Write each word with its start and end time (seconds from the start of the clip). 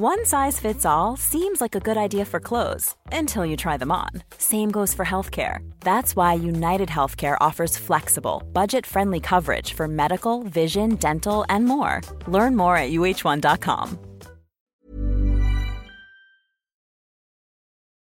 One 0.00 0.24
size 0.26 0.60
fits 0.60 0.86
all 0.86 1.16
seems 1.16 1.60
like 1.60 1.74
a 1.74 1.80
good 1.80 1.96
idea 1.96 2.24
for 2.24 2.38
clothes 2.38 2.94
until 3.10 3.44
you 3.44 3.56
try 3.56 3.76
them 3.76 3.90
on. 3.90 4.10
Same 4.38 4.70
goes 4.70 4.94
for 4.94 5.04
healthcare. 5.04 5.68
That's 5.80 6.14
why 6.14 6.34
United 6.34 6.88
Healthcare 6.88 7.36
offers 7.40 7.76
flexible, 7.76 8.44
budget-friendly 8.52 9.18
coverage 9.18 9.74
for 9.74 9.88
medical, 9.88 10.44
vision, 10.44 10.94
dental, 11.00 11.44
and 11.48 11.64
more. 11.64 12.00
Learn 12.28 12.54
more 12.54 12.76
at 12.76 12.92
uh1.com. 12.92 13.98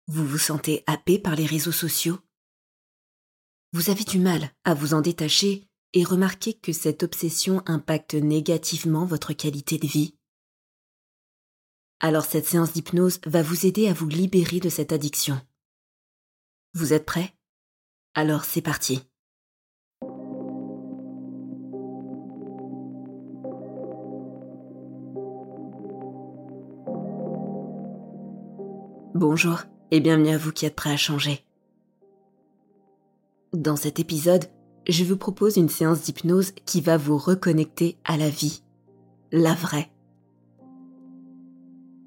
Vous 0.08 0.26
vous 0.26 0.38
sentez 0.38 0.82
happé 0.88 1.20
par 1.20 1.36
les 1.36 1.46
réseaux 1.46 1.70
sociaux 1.70 2.18
Vous 3.72 3.88
avez 3.88 4.02
du 4.02 4.18
mal 4.18 4.50
à 4.64 4.74
vous 4.74 4.94
en 4.94 5.00
détacher 5.00 5.68
et 5.92 6.02
remarquez 6.02 6.54
que 6.54 6.72
cette 6.72 7.04
obsession 7.04 7.62
impacte 7.66 8.14
négativement 8.14 9.06
votre 9.06 9.32
qualité 9.32 9.78
de 9.78 9.86
vie 9.86 10.16
alors 12.00 12.24
cette 12.24 12.46
séance 12.46 12.72
d'hypnose 12.72 13.20
va 13.26 13.42
vous 13.42 13.66
aider 13.66 13.88
à 13.88 13.92
vous 13.92 14.08
libérer 14.08 14.60
de 14.60 14.68
cette 14.68 14.92
addiction. 14.92 15.40
Vous 16.74 16.92
êtes 16.92 17.06
prêt 17.06 17.32
Alors 18.14 18.44
c'est 18.44 18.62
parti. 18.62 19.02
Bonjour 29.14 29.62
et 29.92 30.00
bienvenue 30.00 30.30
à 30.30 30.38
vous 30.38 30.50
qui 30.50 30.66
êtes 30.66 30.74
prêts 30.74 30.92
à 30.92 30.96
changer. 30.96 31.44
Dans 33.52 33.76
cet 33.76 34.00
épisode, 34.00 34.46
je 34.88 35.04
vous 35.04 35.16
propose 35.16 35.56
une 35.56 35.68
séance 35.68 36.02
d'hypnose 36.02 36.52
qui 36.66 36.80
va 36.80 36.96
vous 36.96 37.16
reconnecter 37.16 37.96
à 38.04 38.16
la 38.16 38.28
vie, 38.28 38.64
la 39.30 39.54
vraie 39.54 39.93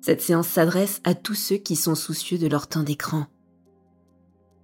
cette 0.08 0.22
séance 0.22 0.48
s'adresse 0.48 1.02
à 1.04 1.16
tous 1.16 1.36
ceux 1.36 1.58
qui 1.58 1.76
sont 1.76 1.94
soucieux 1.94 2.38
de 2.38 2.48
leur 2.48 2.68
temps 2.68 2.84
d'écran. 2.84 3.26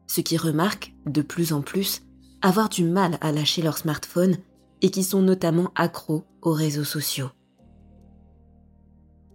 Ceux 0.08 0.22
qui 0.22 0.38
remarquent, 0.38 0.94
de 1.05 1.22
plus 1.22 1.52
en 1.52 1.61
plus, 1.61 2.02
avoir 2.41 2.69
du 2.69 2.85
mal 2.85 3.17
à 3.19 3.33
lâcher 3.33 3.61
leur 3.61 3.77
smartphone 3.77 4.38
et 4.81 4.89
qui 4.89 5.03
sont 5.03 5.22
notamment 5.22 5.73
accros 5.75 6.23
aux 6.41 6.53
réseaux 6.53 6.85
sociaux. 6.85 7.30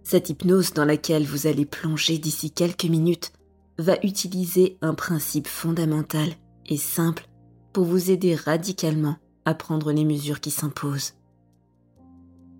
Cette 0.01 0.31
hypnose 0.31 0.73
dans 0.73 0.83
laquelle 0.83 1.27
vous 1.27 1.45
allez 1.45 1.67
plonger 1.67 2.17
d'ici 2.17 2.49
quelques 2.49 2.85
minutes 2.85 3.31
va 3.77 3.95
utiliser 4.01 4.79
un 4.81 4.95
principe 4.95 5.47
fondamental 5.47 6.29
et 6.65 6.77
simple 6.77 7.29
pour 7.71 7.85
vous 7.85 8.09
aider 8.09 8.33
radicalement 8.33 9.17
à 9.45 9.53
prendre 9.53 9.91
les 9.91 10.05
mesures 10.05 10.39
qui 10.39 10.49
s'imposent. 10.49 11.13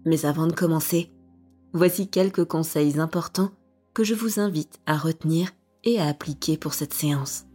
Mais 0.05 0.27
avant 0.27 0.45
de 0.45 0.53
commencer, 0.53 1.11
Voici 1.73 2.07
quelques 2.07 2.45
conseils 2.45 2.99
importants 2.99 3.51
que 3.93 4.03
je 4.03 4.15
vous 4.15 4.39
invite 4.39 4.79
à 4.85 4.97
retenir 4.97 5.51
et 5.83 5.99
à 5.99 6.07
appliquer 6.07 6.57
pour 6.57 6.73
cette 6.73 6.93
séance. 6.93 7.45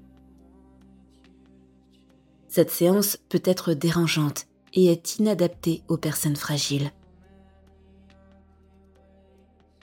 Cette 2.48 2.70
séance 2.70 3.19
peut 3.29 3.42
être 3.45 3.75
dérangeante 3.75 4.47
et 4.73 4.86
est 4.86 5.19
inadaptée 5.19 5.83
aux 5.89 5.97
personnes 5.97 6.36
fragiles. 6.36 6.92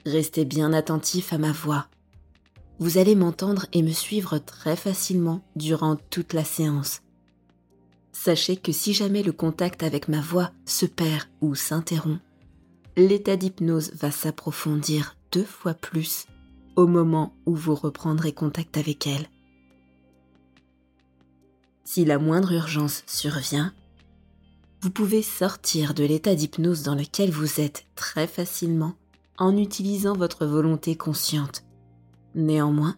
Restez 0.06 0.44
bien 0.44 0.72
attentif 0.72 1.32
à 1.32 1.38
ma 1.38 1.52
voix. 1.52 1.86
Vous 2.78 2.98
allez 2.98 3.14
m'entendre 3.14 3.66
et 3.72 3.82
me 3.82 3.92
suivre 3.92 4.38
très 4.38 4.76
facilement 4.76 5.42
durant 5.54 5.96
toute 5.96 6.32
la 6.32 6.44
séance. 6.44 7.02
Sachez 8.12 8.56
que 8.56 8.72
si 8.72 8.94
jamais 8.94 9.22
le 9.22 9.32
contact 9.32 9.82
avec 9.82 10.08
ma 10.08 10.20
voix 10.20 10.50
se 10.64 10.86
perd 10.86 11.24
ou 11.40 11.54
s'interrompt, 11.54 12.20
l'état 12.96 13.36
d'hypnose 13.36 13.92
va 13.94 14.10
s'approfondir 14.10 15.16
deux 15.32 15.44
fois 15.44 15.74
plus 15.74 16.26
au 16.76 16.86
moment 16.86 17.34
où 17.46 17.54
vous 17.54 17.74
reprendrez 17.74 18.32
contact 18.32 18.76
avec 18.76 19.06
elle. 19.06 19.26
Si 21.84 22.04
la 22.04 22.18
moindre 22.18 22.52
urgence 22.52 23.02
survient, 23.06 23.72
vous 24.80 24.90
pouvez 24.90 25.22
sortir 25.22 25.94
de 25.94 26.04
l'état 26.04 26.34
d'hypnose 26.34 26.82
dans 26.82 26.94
lequel 26.94 27.30
vous 27.30 27.60
êtes 27.60 27.86
très 27.94 28.26
facilement 28.26 28.94
en 29.38 29.56
utilisant 29.56 30.14
votre 30.14 30.44
volonté 30.44 30.96
consciente. 30.96 31.64
Néanmoins, 32.34 32.96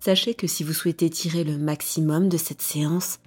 sachez 0.00 0.34
que 0.34 0.46
si 0.46 0.64
vous 0.64 0.72
souhaitez 0.72 1.10
tirer 1.10 1.44
le 1.44 1.58
maximum 1.58 2.28
de 2.28 2.36
cette 2.36 2.62
séance, 2.62 3.18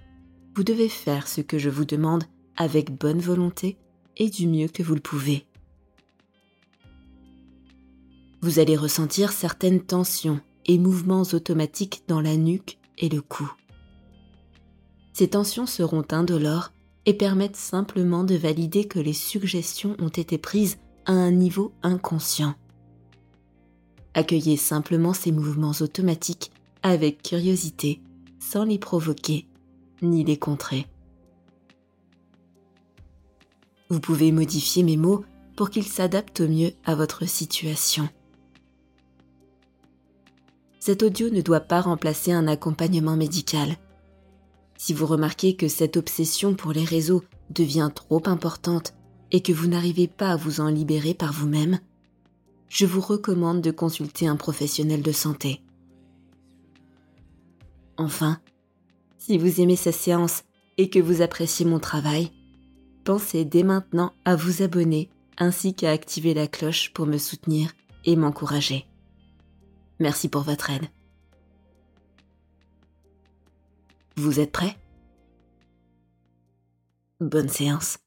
vous 0.55 0.63
devez 0.63 0.89
faire 0.89 1.27
ce 1.27 1.41
que 1.41 1.57
je 1.57 1.69
vous 1.69 1.85
demande 1.85 2.23
avec 2.57 2.91
bonne 2.91 3.19
volonté 3.19 3.77
et 4.17 4.29
du 4.29 4.47
mieux 4.47 4.67
que 4.67 4.83
vous 4.83 4.95
le 4.95 5.01
pouvez 5.01 5.45
vous 8.45 8.59
allez 8.59 8.77
ressentir 8.77 9.31
certaines 9.31 9.81
tensions 9.81 10.39
et 10.67 10.77
mouvements 10.77 11.23
automatiques 11.33 12.03
dans 12.07 12.21
la 12.21 12.37
nuque 12.37 12.77
et 12.99 13.09
le 13.09 13.19
cou. 13.19 13.51
Ces 15.13 15.29
tensions 15.29 15.65
seront 15.65 16.05
indolores 16.11 16.71
et 17.07 17.15
permettent 17.15 17.55
simplement 17.55 18.23
de 18.23 18.35
valider 18.35 18.85
que 18.85 18.99
les 18.99 19.13
suggestions 19.13 19.95
ont 19.97 20.09
été 20.09 20.37
prises 20.37 20.77
à 21.07 21.13
un 21.13 21.31
niveau 21.31 21.73
inconscient. 21.81 22.53
Accueillez 24.13 24.57
simplement 24.57 25.13
ces 25.13 25.31
mouvements 25.31 25.73
automatiques 25.81 26.51
avec 26.83 27.23
curiosité, 27.23 27.99
sans 28.39 28.63
les 28.63 28.77
provoquer 28.77 29.47
ni 30.03 30.23
les 30.23 30.37
contrer. 30.37 30.85
Vous 33.89 33.99
pouvez 33.99 34.31
modifier 34.31 34.83
mes 34.83 34.97
mots 34.97 35.25
pour 35.55 35.71
qu'ils 35.71 35.87
s'adaptent 35.87 36.41
au 36.41 36.47
mieux 36.47 36.73
à 36.85 36.93
votre 36.93 37.27
situation 37.27 38.07
cet 40.85 41.01
audio 41.01 41.31
ne 41.31 41.41
doit 41.41 41.61
pas 41.61 41.81
remplacer 41.81 42.31
un 42.31 42.47
accompagnement 42.47 43.15
médical. 43.15 43.75
Si 44.77 44.93
vous 44.93 45.07
remarquez 45.07 45.55
que 45.55 45.67
cette 45.67 45.97
obsession 45.97 46.53
pour 46.53 46.73
les 46.73 46.83
réseaux 46.83 47.23
devient 47.49 47.89
trop 47.95 48.21
importante 48.27 48.93
et 49.31 49.41
que 49.41 49.51
vous 49.51 49.65
n'arrivez 49.65 50.07
pas 50.07 50.29
à 50.29 50.35
vous 50.35 50.61
en 50.61 50.67
libérer 50.67 51.15
par 51.15 51.33
vous-même, 51.33 51.79
je 52.69 52.85
vous 52.85 53.01
recommande 53.01 53.61
de 53.61 53.71
consulter 53.71 54.27
un 54.27 54.35
professionnel 54.35 55.01
de 55.01 55.11
santé. 55.11 55.63
Enfin, 57.97 58.39
si 59.17 59.39
vous 59.39 59.61
aimez 59.61 59.77
cette 59.77 59.95
séance 59.95 60.43
et 60.77 60.91
que 60.91 60.99
vous 60.99 61.23
appréciez 61.23 61.65
mon 61.65 61.79
travail, 61.79 62.29
pensez 63.05 63.43
dès 63.43 63.63
maintenant 63.63 64.13
à 64.23 64.35
vous 64.35 64.61
abonner 64.61 65.09
ainsi 65.39 65.73
qu'à 65.73 65.89
activer 65.89 66.35
la 66.35 66.45
cloche 66.45 66.93
pour 66.93 67.07
me 67.07 67.17
soutenir 67.17 67.71
et 68.03 68.15
m'encourager. 68.15 68.85
Merci 69.99 70.27
pour 70.27 70.41
votre 70.41 70.69
aide. 70.69 70.89
Vous 74.17 74.39
êtes 74.39 74.51
prêts? 74.51 74.77
Bonne 77.19 77.49
séance. 77.49 77.97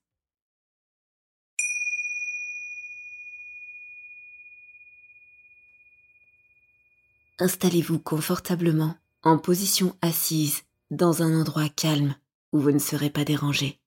Installez-vous 7.39 8.01
confortablement 8.01 8.97
en 9.23 9.39
position 9.39 9.97
assise 10.03 10.65
dans 10.91 11.23
un 11.23 11.41
endroit 11.41 11.69
calme 11.69 12.17
où 12.53 12.59
vous 12.59 12.73
ne 12.73 12.79
serez 12.79 13.11
pas 13.11 13.25
dérangé. 13.25 13.79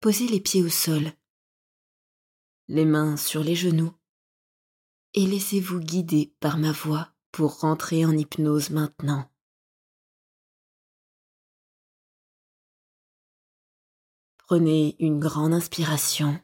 Posez 0.00 0.28
les 0.28 0.40
pieds 0.40 0.62
au 0.62 0.68
sol, 0.68 1.12
les 2.68 2.84
mains 2.84 3.16
sur 3.16 3.42
les 3.42 3.56
genoux 3.56 3.92
et 5.18 5.26
laissez-vous 5.26 5.80
guider 5.80 6.32
par 6.38 6.58
ma 6.58 6.70
voix 6.70 7.12
pour 7.32 7.58
rentrer 7.58 8.06
en 8.06 8.16
hypnose 8.16 8.70
maintenant. 8.70 9.28
Prenez 14.36 14.94
une 15.00 15.18
grande 15.18 15.52
inspiration. 15.52 16.40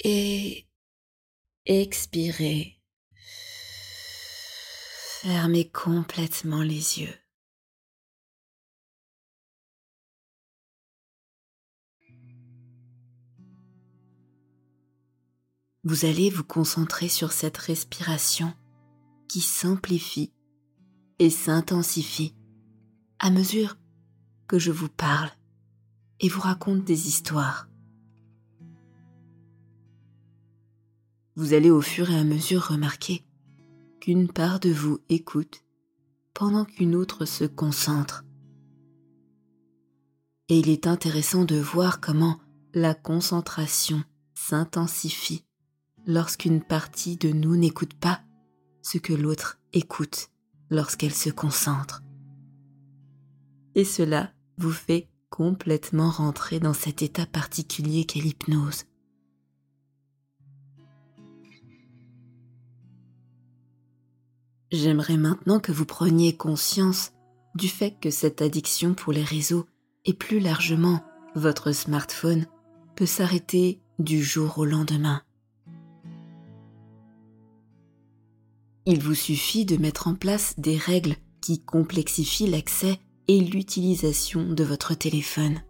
Et 0.00 0.66
expirez. 1.64 2.82
Fermez 5.22 5.70
complètement 5.70 6.60
les 6.60 7.00
yeux. 7.00 7.23
Vous 15.84 16.06
allez 16.06 16.30
vous 16.30 16.44
concentrer 16.44 17.08
sur 17.08 17.32
cette 17.32 17.58
respiration 17.58 18.54
qui 19.28 19.42
s'amplifie 19.42 20.32
et 21.18 21.28
s'intensifie 21.28 22.34
à 23.18 23.30
mesure 23.30 23.76
que 24.48 24.58
je 24.58 24.72
vous 24.72 24.88
parle 24.88 25.30
et 26.20 26.28
vous 26.28 26.40
raconte 26.40 26.84
des 26.84 27.06
histoires. 27.08 27.68
Vous 31.36 31.52
allez 31.52 31.70
au 31.70 31.82
fur 31.82 32.10
et 32.10 32.18
à 32.18 32.24
mesure 32.24 32.68
remarquer 32.68 33.24
qu'une 34.00 34.28
part 34.28 34.60
de 34.60 34.70
vous 34.70 35.00
écoute 35.10 35.64
pendant 36.32 36.64
qu'une 36.64 36.94
autre 36.94 37.26
se 37.26 37.44
concentre. 37.44 38.24
Et 40.48 40.58
il 40.58 40.68
est 40.70 40.86
intéressant 40.86 41.44
de 41.44 41.56
voir 41.56 42.00
comment 42.00 42.38
la 42.72 42.94
concentration 42.94 44.02
s'intensifie 44.34 45.44
lorsqu'une 46.06 46.62
partie 46.62 47.16
de 47.16 47.30
nous 47.30 47.56
n'écoute 47.56 47.94
pas 47.94 48.22
ce 48.82 48.98
que 48.98 49.12
l'autre 49.12 49.58
écoute 49.72 50.28
lorsqu'elle 50.70 51.14
se 51.14 51.30
concentre. 51.30 52.02
Et 53.74 53.84
cela 53.84 54.32
vous 54.58 54.72
fait 54.72 55.08
complètement 55.30 56.10
rentrer 56.10 56.60
dans 56.60 56.74
cet 56.74 57.02
état 57.02 57.26
particulier 57.26 58.04
qu'est 58.04 58.20
l'hypnose. 58.20 58.84
J'aimerais 64.70 65.16
maintenant 65.16 65.60
que 65.60 65.72
vous 65.72 65.86
preniez 65.86 66.36
conscience 66.36 67.12
du 67.54 67.68
fait 67.68 67.96
que 68.00 68.10
cette 68.10 68.42
addiction 68.42 68.94
pour 68.94 69.12
les 69.12 69.22
réseaux 69.22 69.66
et 70.04 70.14
plus 70.14 70.40
largement 70.40 71.00
votre 71.34 71.72
smartphone 71.72 72.46
peut 72.96 73.06
s'arrêter 73.06 73.80
du 73.98 74.22
jour 74.22 74.58
au 74.58 74.64
lendemain. 74.64 75.22
Il 78.86 79.00
vous 79.00 79.14
suffit 79.14 79.64
de 79.64 79.76
mettre 79.76 80.08
en 80.08 80.14
place 80.14 80.54
des 80.58 80.76
règles 80.76 81.16
qui 81.40 81.60
complexifient 81.60 82.48
l'accès 82.48 82.98
et 83.28 83.40
l'utilisation 83.40 84.44
de 84.44 84.62
votre 84.62 84.94
téléphone. 84.94 85.62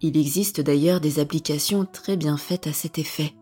Il 0.00 0.16
existe 0.16 0.60
d'ailleurs 0.60 1.00
des 1.00 1.18
applications 1.18 1.84
très 1.84 2.16
bien 2.16 2.36
faites 2.36 2.68
à 2.68 2.72
cet 2.72 2.98
effet. 2.98 3.34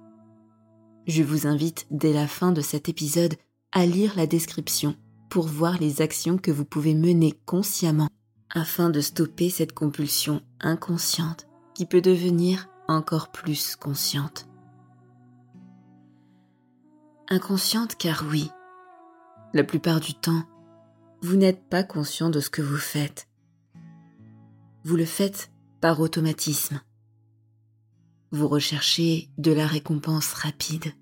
Je 1.06 1.22
vous 1.22 1.46
invite 1.46 1.86
dès 1.90 2.14
la 2.14 2.26
fin 2.26 2.52
de 2.52 2.62
cet 2.62 2.88
épisode 2.88 3.34
à 3.72 3.84
lire 3.84 4.14
la 4.16 4.26
description 4.26 4.96
pour 5.28 5.46
voir 5.46 5.78
les 5.78 6.00
actions 6.00 6.38
que 6.38 6.50
vous 6.50 6.64
pouvez 6.64 6.94
mener 6.94 7.34
consciemment 7.44 8.08
afin 8.48 8.88
de 8.88 9.02
stopper 9.02 9.50
cette 9.50 9.72
compulsion 9.72 10.40
inconsciente 10.60 11.46
qui 11.74 11.84
peut 11.84 12.00
devenir 12.00 12.68
encore 12.88 13.30
plus 13.30 13.76
consciente. 13.76 14.48
Inconsciente 17.28 17.96
car 17.96 18.24
oui, 18.30 18.52
la 19.52 19.64
plupart 19.64 19.98
du 19.98 20.14
temps, 20.14 20.44
vous 21.22 21.34
n'êtes 21.34 21.68
pas 21.68 21.82
conscient 21.82 22.30
de 22.30 22.38
ce 22.38 22.50
que 22.50 22.62
vous 22.62 22.76
faites. 22.76 23.28
Vous 24.84 24.94
le 24.94 25.04
faites 25.04 25.50
par 25.80 25.98
automatisme. 25.98 26.80
Vous 28.30 28.46
recherchez 28.46 29.28
de 29.38 29.50
la 29.50 29.66
récompense 29.66 30.34
rapide. 30.34 30.92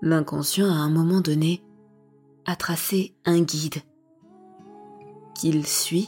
L'inconscient, 0.00 0.70
à 0.70 0.76
un 0.76 0.90
moment 0.90 1.20
donné, 1.20 1.64
a 2.44 2.54
tracé 2.54 3.16
un 3.24 3.40
guide 3.40 3.82
qu'il 5.34 5.66
suit 5.66 6.06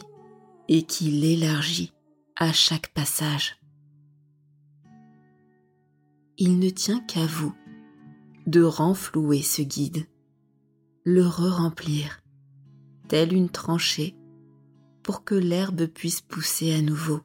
et 0.68 0.84
qu'il 0.84 1.24
élargit 1.24 1.92
à 2.36 2.52
chaque 2.52 2.92
passage. 2.94 3.60
Il 6.38 6.60
ne 6.60 6.70
tient 6.70 7.00
qu'à 7.00 7.26
vous 7.26 7.52
de 8.46 8.62
renflouer 8.62 9.42
ce 9.42 9.62
guide, 9.62 10.06
le 11.04 11.26
re-remplir, 11.26 12.22
tel 13.08 13.32
une 13.32 13.48
tranchée, 13.48 14.16
pour 15.02 15.24
que 15.24 15.34
l'herbe 15.34 15.86
puisse 15.86 16.20
pousser 16.20 16.74
à 16.74 16.82
nouveau 16.82 17.20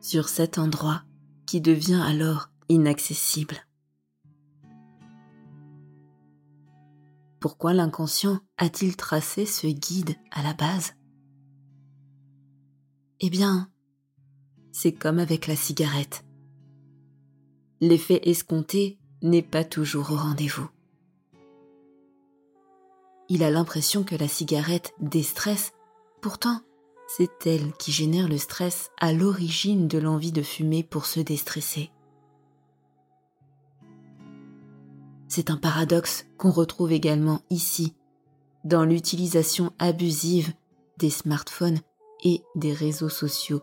sur 0.00 0.28
cet 0.28 0.58
endroit 0.58 1.02
qui 1.46 1.60
devient 1.60 2.02
alors 2.04 2.50
inaccessible. 2.68 3.66
Pourquoi 7.40 7.74
l'inconscient 7.74 8.40
a-t-il 8.56 8.96
tracé 8.96 9.46
ce 9.46 9.66
guide 9.66 10.14
à 10.30 10.42
la 10.42 10.54
base? 10.54 10.94
Eh 13.20 13.30
bien, 13.30 13.70
c'est 14.70 14.92
comme 14.92 15.18
avec 15.18 15.46
la 15.46 15.56
cigarette. 15.56 16.24
L'effet 17.80 18.20
escompté 18.28 18.98
n'est 19.22 19.42
pas 19.42 19.64
toujours 19.64 20.10
au 20.12 20.16
rendez-vous. 20.16 20.68
Il 23.28 23.42
a 23.42 23.50
l'impression 23.50 24.04
que 24.04 24.16
la 24.16 24.28
cigarette 24.28 24.92
déstresse, 25.00 25.72
pourtant 26.20 26.60
c'est 27.16 27.46
elle 27.46 27.72
qui 27.74 27.92
génère 27.92 28.28
le 28.28 28.38
stress 28.38 28.90
à 28.98 29.12
l'origine 29.12 29.86
de 29.86 29.98
l'envie 29.98 30.32
de 30.32 30.42
fumer 30.42 30.82
pour 30.82 31.04
se 31.04 31.20
déstresser. 31.20 31.90
C'est 35.28 35.50
un 35.50 35.56
paradoxe 35.56 36.26
qu'on 36.38 36.50
retrouve 36.50 36.92
également 36.92 37.40
ici, 37.50 37.94
dans 38.64 38.84
l'utilisation 38.84 39.72
abusive 39.78 40.52
des 40.98 41.10
smartphones 41.10 41.80
et 42.22 42.42
des 42.54 42.72
réseaux 42.72 43.08
sociaux 43.08 43.62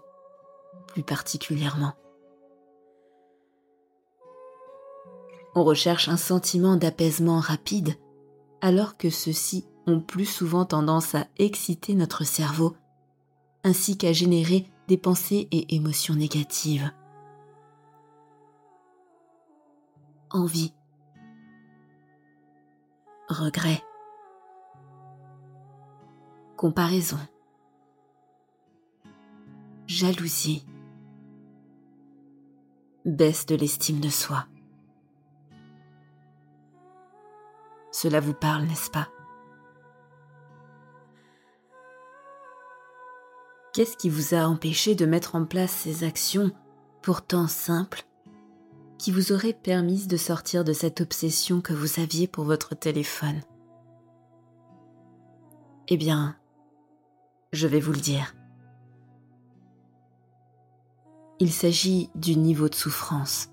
plus 0.87 1.03
particulièrement. 1.03 1.93
On 5.55 5.63
recherche 5.63 6.07
un 6.07 6.17
sentiment 6.17 6.75
d'apaisement 6.75 7.39
rapide, 7.39 7.95
alors 8.61 8.97
que 8.97 9.09
ceux-ci 9.09 9.65
ont 9.87 9.99
plus 9.99 10.25
souvent 10.25 10.65
tendance 10.65 11.15
à 11.15 11.27
exciter 11.37 11.95
notre 11.95 12.23
cerveau, 12.23 12.75
ainsi 13.63 13.97
qu'à 13.97 14.13
générer 14.13 14.65
des 14.87 14.97
pensées 14.97 15.47
et 15.51 15.75
émotions 15.75 16.15
négatives. 16.15 16.91
Envie, 20.31 20.73
regret, 23.27 23.81
comparaison, 26.55 27.17
jalousie, 29.87 30.65
baisse 33.05 33.47
de 33.47 33.55
l'estime 33.55 33.99
de 33.99 34.09
soi. 34.09 34.45
Cela 38.01 38.21
vous 38.21 38.33
parle, 38.33 38.63
n'est-ce 38.63 38.89
pas? 38.89 39.09
Qu'est-ce 43.73 43.97
qui 43.97 44.07
vous 44.07 44.33
a 44.33 44.47
empêché 44.47 44.95
de 44.95 45.05
mettre 45.05 45.35
en 45.35 45.43
place 45.43 45.71
ces 45.71 46.05
actions 46.05 46.51
pourtant 47.01 47.47
simples 47.47 48.05
qui 48.97 49.11
vous 49.11 49.33
auraient 49.33 49.51
permis 49.51 50.07
de 50.07 50.15
sortir 50.15 50.63
de 50.63 50.71
cette 50.71 51.01
obsession 51.01 51.59
que 51.59 51.73
vous 51.73 51.99
aviez 51.99 52.25
pour 52.29 52.45
votre 52.45 52.73
téléphone? 52.73 53.41
Eh 55.89 55.97
bien, 55.97 56.37
je 57.51 57.67
vais 57.67 57.81
vous 57.81 57.91
le 57.91 57.99
dire. 57.99 58.33
Il 61.39 61.51
s'agit 61.51 62.09
du 62.15 62.37
niveau 62.37 62.69
de 62.69 62.75
souffrance. 62.75 63.49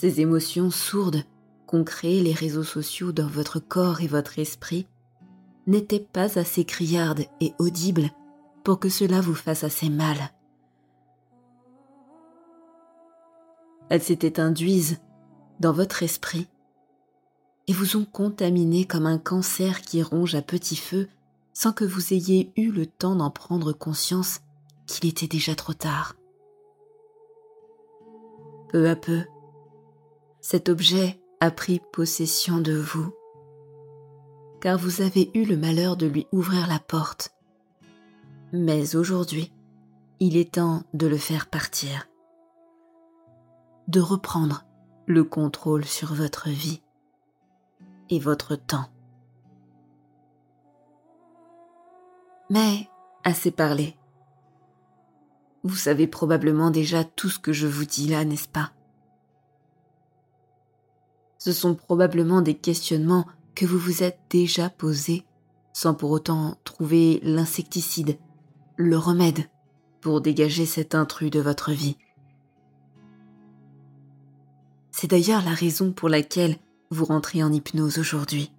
Ces 0.00 0.22
émotions 0.22 0.70
sourdes 0.70 1.24
qu'ont 1.66 1.84
créées 1.84 2.22
les 2.22 2.32
réseaux 2.32 2.64
sociaux 2.64 3.12
dans 3.12 3.26
votre 3.26 3.60
corps 3.60 4.00
et 4.00 4.06
votre 4.06 4.38
esprit 4.38 4.86
n'étaient 5.66 6.00
pas 6.00 6.38
assez 6.38 6.64
criardes 6.64 7.26
et 7.42 7.52
audibles 7.58 8.08
pour 8.64 8.80
que 8.80 8.88
cela 8.88 9.20
vous 9.20 9.34
fasse 9.34 9.62
assez 9.62 9.90
mal. 9.90 10.16
Elles 13.90 14.00
s'étaient 14.00 14.40
induises 14.40 15.02
dans 15.60 15.74
votre 15.74 16.02
esprit 16.02 16.48
et 17.66 17.74
vous 17.74 17.98
ont 17.98 18.06
contaminé 18.06 18.86
comme 18.86 19.04
un 19.04 19.18
cancer 19.18 19.82
qui 19.82 20.02
ronge 20.02 20.34
à 20.34 20.40
petit 20.40 20.76
feu 20.76 21.10
sans 21.52 21.74
que 21.74 21.84
vous 21.84 22.14
ayez 22.14 22.50
eu 22.56 22.72
le 22.72 22.86
temps 22.86 23.16
d'en 23.16 23.30
prendre 23.30 23.74
conscience 23.74 24.40
qu'il 24.86 25.10
était 25.10 25.28
déjà 25.28 25.54
trop 25.54 25.74
tard. 25.74 26.14
Peu 28.70 28.88
à 28.88 28.96
peu, 28.96 29.24
cet 30.40 30.68
objet 30.68 31.20
a 31.40 31.50
pris 31.50 31.80
possession 31.92 32.60
de 32.60 32.74
vous, 32.74 33.14
car 34.60 34.78
vous 34.78 35.02
avez 35.02 35.30
eu 35.34 35.44
le 35.44 35.56
malheur 35.56 35.96
de 35.96 36.06
lui 36.06 36.26
ouvrir 36.32 36.66
la 36.66 36.78
porte. 36.78 37.34
Mais 38.52 38.96
aujourd'hui, 38.96 39.52
il 40.18 40.36
est 40.36 40.54
temps 40.54 40.82
de 40.92 41.06
le 41.06 41.16
faire 41.16 41.48
partir, 41.48 42.08
de 43.88 44.00
reprendre 44.00 44.64
le 45.06 45.24
contrôle 45.24 45.84
sur 45.84 46.14
votre 46.14 46.48
vie 46.48 46.82
et 48.08 48.18
votre 48.18 48.56
temps. 48.56 48.90
Mais 52.48 52.88
assez 53.24 53.50
parlé. 53.50 53.96
Vous 55.62 55.76
savez 55.76 56.06
probablement 56.06 56.70
déjà 56.70 57.04
tout 57.04 57.28
ce 57.28 57.38
que 57.38 57.52
je 57.52 57.66
vous 57.66 57.84
dis 57.84 58.08
là, 58.08 58.24
n'est-ce 58.24 58.48
pas? 58.48 58.72
Ce 61.40 61.52
sont 61.52 61.74
probablement 61.74 62.42
des 62.42 62.54
questionnements 62.54 63.26
que 63.56 63.66
vous 63.66 63.78
vous 63.78 64.04
êtes 64.04 64.20
déjà 64.30 64.70
posés 64.70 65.24
sans 65.72 65.94
pour 65.94 66.10
autant 66.10 66.58
trouver 66.64 67.20
l'insecticide, 67.22 68.18
le 68.76 68.98
remède 68.98 69.48
pour 70.00 70.20
dégager 70.20 70.66
cet 70.66 70.94
intrus 70.94 71.30
de 71.30 71.40
votre 71.40 71.72
vie. 71.72 71.96
C'est 74.90 75.08
d'ailleurs 75.08 75.42
la 75.42 75.54
raison 75.54 75.92
pour 75.92 76.10
laquelle 76.10 76.56
vous 76.90 77.06
rentrez 77.06 77.42
en 77.42 77.52
hypnose 77.52 77.98
aujourd'hui. 77.98 78.52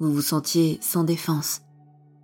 Vous 0.00 0.12
vous 0.12 0.22
sentiez 0.22 0.78
sans 0.80 1.04
défense, 1.04 1.62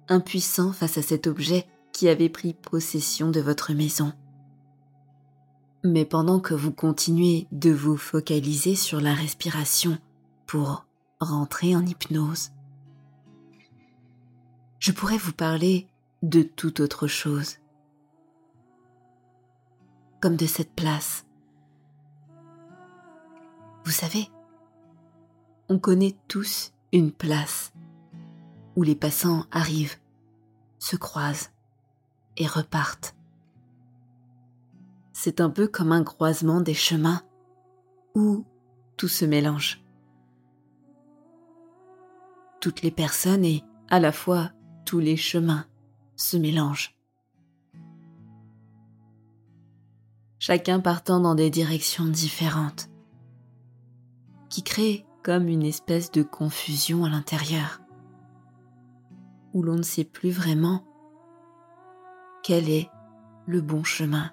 impuissant 0.08 0.72
face 0.72 0.99
à 0.99 1.02
cet 1.02 1.28
objet 1.28 1.66
qui 1.92 2.08
avait 2.08 2.28
pris 2.28 2.54
possession 2.54 3.30
de 3.30 3.40
votre 3.40 3.72
maison. 3.72 4.12
Mais 5.82 6.04
pendant 6.04 6.40
que 6.40 6.52
vous 6.52 6.72
continuez 6.72 7.46
de 7.52 7.70
vous 7.70 7.96
focaliser 7.96 8.75
sur 8.75 9.00
la 9.00 9.14
respiration 9.14 9.99
pour 10.46 10.84
rentrer 11.20 11.75
en 11.75 11.84
hypnose, 11.87 12.50
je 14.78 14.92
pourrais 14.92 15.16
vous 15.16 15.32
parler 15.32 15.87
de 16.22 16.42
toute 16.42 16.80
autre 16.80 17.06
chose, 17.06 17.56
comme 20.20 20.37
de 20.37 20.46
cette 20.46 20.75
place. 20.75 21.25
Vous 23.84 23.90
savez, 23.90 24.28
on 25.70 25.78
connaît 25.78 26.16
tous 26.28 26.72
une 26.92 27.12
place 27.12 27.72
où 28.76 28.82
les 28.82 28.94
passants 28.94 29.46
arrivent, 29.50 29.96
se 30.78 30.96
croisent 30.96 31.50
et 32.37 32.46
repartent. 32.46 33.14
C'est 35.22 35.42
un 35.42 35.50
peu 35.50 35.68
comme 35.68 35.92
un 35.92 36.02
croisement 36.02 36.62
des 36.62 36.72
chemins 36.72 37.20
où 38.14 38.46
tout 38.96 39.06
se 39.06 39.26
mélange. 39.26 39.84
Toutes 42.58 42.80
les 42.80 42.90
personnes 42.90 43.44
et 43.44 43.62
à 43.90 44.00
la 44.00 44.12
fois 44.12 44.52
tous 44.86 44.98
les 44.98 45.18
chemins 45.18 45.66
se 46.16 46.38
mélangent. 46.38 46.96
Chacun 50.38 50.80
partant 50.80 51.20
dans 51.20 51.34
des 51.34 51.50
directions 51.50 52.06
différentes, 52.06 52.88
qui 54.48 54.62
créent 54.62 55.04
comme 55.22 55.48
une 55.48 55.64
espèce 55.64 56.10
de 56.10 56.22
confusion 56.22 57.04
à 57.04 57.10
l'intérieur, 57.10 57.82
où 59.52 59.62
l'on 59.62 59.76
ne 59.76 59.82
sait 59.82 60.04
plus 60.04 60.30
vraiment 60.30 60.82
quel 62.42 62.70
est 62.70 62.88
le 63.44 63.60
bon 63.60 63.84
chemin. 63.84 64.32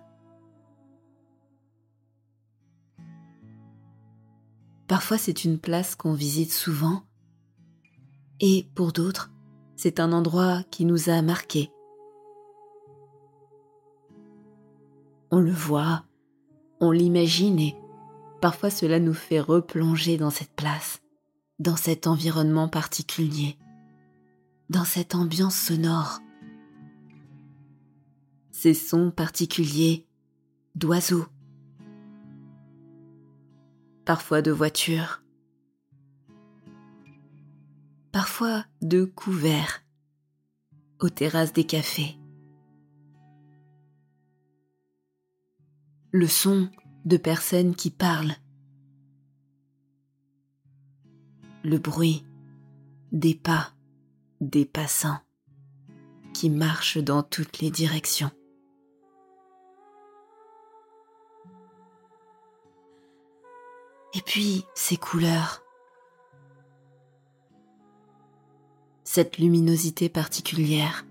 Parfois 4.87 5.17
c'est 5.17 5.43
une 5.43 5.59
place 5.59 5.95
qu'on 5.95 6.13
visite 6.13 6.51
souvent, 6.51 7.03
et 8.39 8.67
pour 8.75 8.93
d'autres, 8.93 9.31
c'est 9.75 9.99
un 9.99 10.11
endroit 10.11 10.63
qui 10.71 10.85
nous 10.85 11.09
a 11.09 11.21
marqués. 11.21 11.71
On 15.29 15.39
le 15.39 15.51
voit, 15.51 16.05
on 16.79 16.91
l'imagine 16.91 17.59
et 17.59 17.75
Parfois 18.41 18.69
cela 18.69 18.99
nous 18.99 19.13
fait 19.13 19.39
replonger 19.39 20.17
dans 20.17 20.29
cette 20.29 20.53
place, 20.55 21.01
dans 21.59 21.75
cet 21.75 22.05
environnement 22.05 22.67
particulier, 22.67 23.57
dans 24.69 24.83
cette 24.83 25.15
ambiance 25.15 25.55
sonore. 25.55 26.19
Ces 28.51 28.75
sons 28.75 29.11
particuliers 29.11 30.05
d'oiseaux, 30.75 31.25
parfois 34.07 34.41
de 34.41 34.51
voitures, 34.51 35.21
parfois 38.13 38.63
de 38.81 39.03
couverts 39.03 39.83
aux 41.01 41.09
terrasses 41.09 41.51
des 41.51 41.65
cafés. 41.65 42.17
Le 46.11 46.25
son 46.25 46.69
de 47.03 47.17
personnes 47.17 47.75
qui 47.75 47.89
parlent. 47.91 48.37
Le 51.65 51.77
bruit 51.77 52.25
des 53.11 53.35
pas 53.35 53.73
des 54.39 54.63
passants 54.63 55.19
qui 56.33 56.49
marchent 56.49 56.97
dans 56.97 57.23
toutes 57.23 57.59
les 57.59 57.71
directions. 57.71 58.31
Et 64.17 64.21
puis 64.21 64.65
ces 64.73 64.97
couleurs, 64.97 65.63
cette 69.03 69.37
luminosité 69.37 70.09
particulière, 70.09 71.05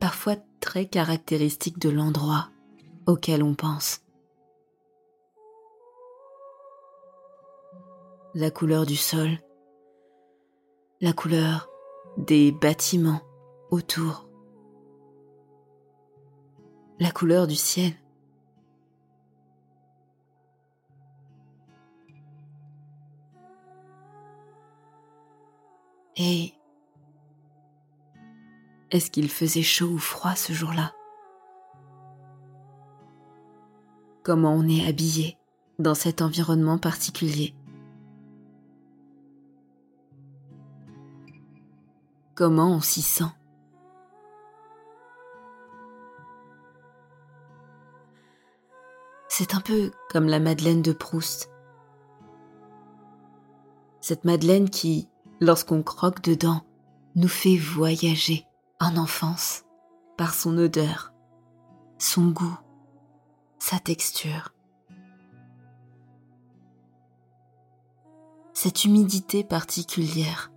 parfois 0.00 0.34
très 0.58 0.86
caractéristique 0.86 1.78
de 1.78 1.90
l'endroit 1.90 2.50
auquel 3.06 3.44
on 3.44 3.54
pense. 3.54 4.02
La 8.34 8.50
couleur 8.50 8.84
du 8.84 8.96
sol, 8.96 9.38
la 11.00 11.12
couleur 11.12 11.70
des 12.16 12.50
bâtiments 12.50 13.22
autour, 13.70 14.28
la 16.98 17.12
couleur 17.12 17.46
du 17.46 17.54
ciel. 17.54 17.92
Et 26.16 26.54
est-ce 28.90 29.10
qu'il 29.10 29.28
faisait 29.28 29.62
chaud 29.62 29.88
ou 29.88 29.98
froid 29.98 30.34
ce 30.34 30.52
jour-là? 30.52 30.92
Comment 34.22 34.54
on 34.54 34.66
est 34.66 34.86
habillé 34.86 35.36
dans 35.78 35.94
cet 35.94 36.22
environnement 36.22 36.78
particulier? 36.78 37.54
Comment 42.34 42.74
on 42.76 42.80
s'y 42.80 43.02
sent? 43.02 43.24
C'est 49.28 49.54
un 49.54 49.60
peu 49.60 49.90
comme 50.10 50.28
la 50.28 50.40
Madeleine 50.40 50.80
de 50.80 50.92
Proust. 50.92 51.50
Cette 54.00 54.24
Madeleine 54.24 54.70
qui, 54.70 55.08
lorsqu'on 55.40 55.82
croque 55.82 56.22
dedans, 56.22 56.62
nous 57.14 57.28
fait 57.28 57.56
voyager 57.56 58.46
en 58.80 58.96
enfance 58.96 59.64
par 60.16 60.34
son 60.34 60.56
odeur, 60.58 61.12
son 61.98 62.30
goût, 62.30 62.58
sa 63.58 63.78
texture. 63.78 64.52
Cette 68.52 68.84
humidité 68.84 69.44
particulière. 69.44 70.50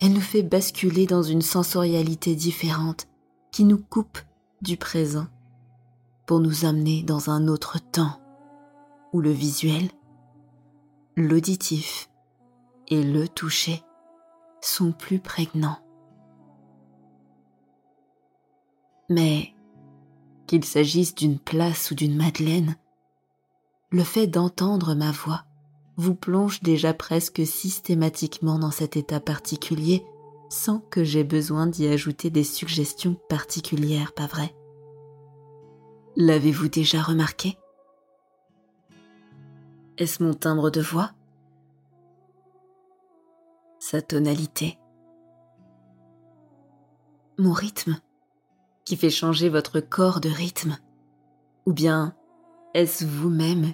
Elle 0.00 0.12
nous 0.12 0.20
fait 0.20 0.42
basculer 0.42 1.06
dans 1.06 1.22
une 1.22 1.42
sensorialité 1.42 2.34
différente 2.34 3.08
qui 3.50 3.64
nous 3.64 3.78
coupe 3.78 4.18
du 4.62 4.76
présent 4.76 5.26
pour 6.26 6.40
nous 6.40 6.64
amener 6.64 7.02
dans 7.02 7.30
un 7.30 7.48
autre 7.48 7.78
temps 7.78 8.20
où 9.12 9.20
le 9.20 9.30
visuel, 9.30 9.88
l'auditif 11.16 12.10
et 12.88 13.02
le 13.02 13.26
toucher 13.26 13.82
sont 14.60 14.92
plus 14.92 15.18
prégnants. 15.18 15.78
Mais 19.08 19.54
qu'il 20.46 20.64
s'agisse 20.64 21.14
d'une 21.14 21.38
place 21.38 21.90
ou 21.90 21.94
d'une 21.94 22.16
madeleine, 22.16 22.76
le 23.90 24.02
fait 24.02 24.26
d'entendre 24.26 24.94
ma 24.94 25.10
voix 25.10 25.44
vous 25.96 26.14
plonge 26.14 26.60
déjà 26.60 26.92
presque 26.92 27.46
systématiquement 27.46 28.58
dans 28.58 28.70
cet 28.70 28.98
état 28.98 29.20
particulier 29.20 30.04
sans 30.50 30.80
que 30.80 31.02
j'aie 31.02 31.24
besoin 31.24 31.66
d'y 31.66 31.88
ajouter 31.88 32.28
des 32.28 32.44
suggestions 32.44 33.16
particulières, 33.28 34.12
pas 34.12 34.26
vrai? 34.26 34.54
L'avez-vous 36.16 36.68
déjà 36.68 37.00
remarqué? 37.00 37.56
Est-ce 39.98 40.22
mon 40.22 40.34
timbre 40.34 40.68
de 40.70 40.82
voix? 40.82 41.12
Sa 43.78 44.02
tonalité. 44.02 44.78
Mon 47.38 47.52
rythme 47.54 47.98
qui 48.84 48.96
fait 48.96 49.08
changer 49.08 49.48
votre 49.48 49.80
corps 49.80 50.20
de 50.20 50.28
rythme. 50.28 50.76
Ou 51.64 51.72
bien 51.72 52.14
est-ce 52.74 53.06
vous-même 53.06 53.72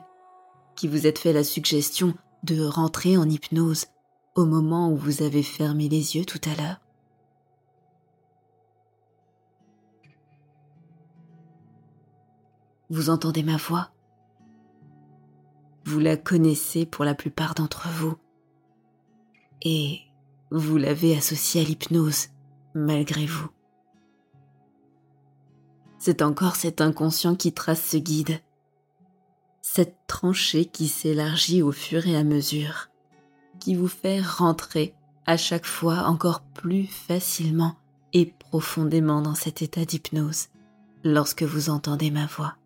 qui 0.76 0.87
vous 0.87 1.09
êtes 1.09 1.19
fait 1.19 1.33
la 1.33 1.43
suggestion 1.43 2.14
de 2.45 2.64
rentrer 2.64 3.17
en 3.17 3.29
hypnose 3.29 3.87
au 4.37 4.45
moment 4.45 4.93
où 4.93 4.97
vous 4.97 5.23
avez 5.23 5.43
fermé 5.43 5.88
les 5.88 6.14
yeux 6.17 6.25
tout 6.25 6.41
à 6.45 6.55
l'heure? 6.55 6.81
Vous 12.91 13.11
entendez 13.11 13.43
ma 13.43 13.57
voix? 13.57 13.91
Vous 15.85 15.99
la 15.99 16.17
connaissez 16.17 16.87
pour 16.87 17.05
la 17.05 17.15
plupart 17.15 17.55
d'entre 17.55 17.89
vous. 17.89 18.15
Et 19.62 20.01
vous 20.51 20.77
l'avez 20.77 21.17
associée 21.17 21.62
à 21.62 21.65
l'hypnose, 21.65 22.29
malgré 22.75 23.27
vous. 23.27 23.49
C'est 25.99 26.23
encore 26.23 26.57
cet 26.57 26.81
inconscient 26.81 27.37
qui 27.37 27.53
trace 27.53 27.85
ce 27.85 27.97
guide, 27.97 28.41
cette 29.61 29.97
tranchée 30.07 30.65
qui 30.65 30.89
s'élargit 30.89 31.62
au 31.62 31.73
fur 31.73 32.07
et 32.07 32.17
à 32.17 32.25
mesure, 32.25 32.89
qui 33.61 33.77
vous 33.77 33.89
fait 33.89 34.21
rentrer 34.21 34.95
à 35.27 35.37
chaque 35.37 35.67
fois 35.67 36.05
encore 36.07 36.43
plus 36.43 36.87
facilement 36.87 37.77
et 38.12 38.27
profondément 38.27 39.23
dans 39.23 39.37
cet 39.37 39.62
état 39.62 39.85
d'hypnose 39.85 40.49
lorsque 41.05 41.45
vous 41.45 41.71
entendez 41.71 42.11
ma 42.11 42.27
voix. 42.27 42.57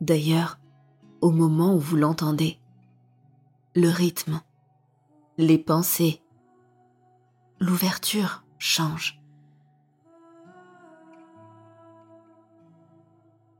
D'ailleurs, 0.00 0.58
au 1.22 1.30
moment 1.30 1.76
où 1.76 1.78
vous 1.78 1.96
l'entendez, 1.96 2.58
le 3.76 3.88
rythme, 3.88 4.42
les 5.38 5.56
pensées, 5.56 6.20
l'ouverture 7.60 8.44
changent. 8.58 9.20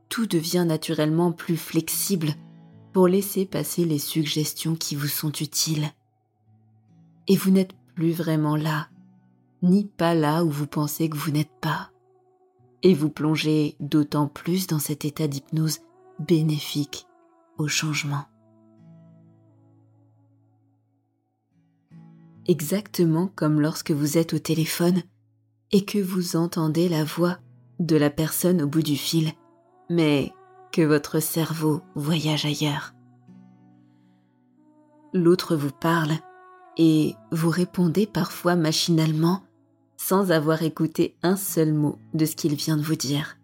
Tout 0.09 0.27
devient 0.27 0.65
naturellement 0.67 1.31
plus 1.31 1.57
flexible 1.57 2.35
pour 2.91 3.07
laisser 3.07 3.45
passer 3.45 3.85
les 3.85 3.97
suggestions 3.97 4.75
qui 4.75 4.95
vous 4.95 5.07
sont 5.07 5.31
utiles. 5.31 5.89
Et 7.27 7.37
vous 7.37 7.49
n'êtes 7.49 7.73
plus 7.95 8.11
vraiment 8.11 8.57
là, 8.57 8.89
ni 9.63 9.85
pas 9.85 10.13
là 10.13 10.43
où 10.43 10.49
vous 10.49 10.67
pensez 10.67 11.09
que 11.09 11.17
vous 11.17 11.31
n'êtes 11.31 11.59
pas. 11.61 11.91
Et 12.83 12.93
vous 12.93 13.09
plongez 13.09 13.77
d'autant 13.79 14.27
plus 14.27 14.67
dans 14.67 14.79
cet 14.79 15.05
état 15.05 15.29
d'hypnose 15.29 15.79
bénéfique 16.19 17.07
au 17.57 17.67
changement. 17.67 18.25
Exactement 22.45 23.27
comme 23.35 23.61
lorsque 23.61 23.91
vous 23.91 24.17
êtes 24.17 24.33
au 24.33 24.39
téléphone 24.39 25.01
et 25.71 25.85
que 25.85 25.99
vous 25.99 26.35
entendez 26.35 26.89
la 26.89 27.03
voix 27.03 27.37
de 27.79 27.95
la 27.95 28.09
personne 28.09 28.61
au 28.61 28.67
bout 28.67 28.81
du 28.81 28.95
fil, 28.95 29.31
mais 29.89 30.33
que 30.71 30.81
votre 30.81 31.19
cerveau 31.19 31.81
voyage 31.95 32.45
ailleurs. 32.45 32.93
L'autre 35.13 35.55
vous 35.55 35.71
parle 35.71 36.13
et 36.77 37.15
vous 37.31 37.49
répondez 37.49 38.07
parfois 38.07 38.55
machinalement 38.55 39.43
sans 39.95 40.31
avoir 40.31 40.63
écouté 40.63 41.15
un 41.23 41.35
seul 41.35 41.73
mot 41.73 41.97
de 42.13 42.25
ce 42.25 42.35
qu'il 42.35 42.55
vient 42.55 42.77
de 42.77 42.81
vous 42.81 42.95
dire. 42.95 43.37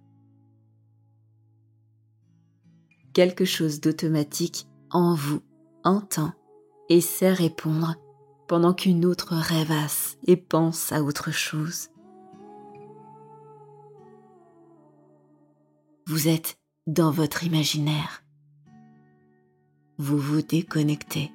Quelque 3.19 3.43
chose 3.43 3.81
d'automatique 3.81 4.65
en 4.91 5.13
vous 5.13 5.41
entend 5.83 6.31
et 6.87 7.01
sait 7.01 7.33
répondre 7.33 7.95
pendant 8.47 8.73
qu'une 8.73 9.03
autre 9.03 9.35
rêvasse 9.35 10.17
et 10.25 10.37
pense 10.37 10.93
à 10.93 11.03
autre 11.03 11.29
chose. 11.29 11.89
Vous 16.07 16.29
êtes 16.29 16.57
dans 16.87 17.11
votre 17.11 17.43
imaginaire. 17.43 18.23
Vous 19.97 20.17
vous 20.17 20.41
déconnectez. 20.41 21.33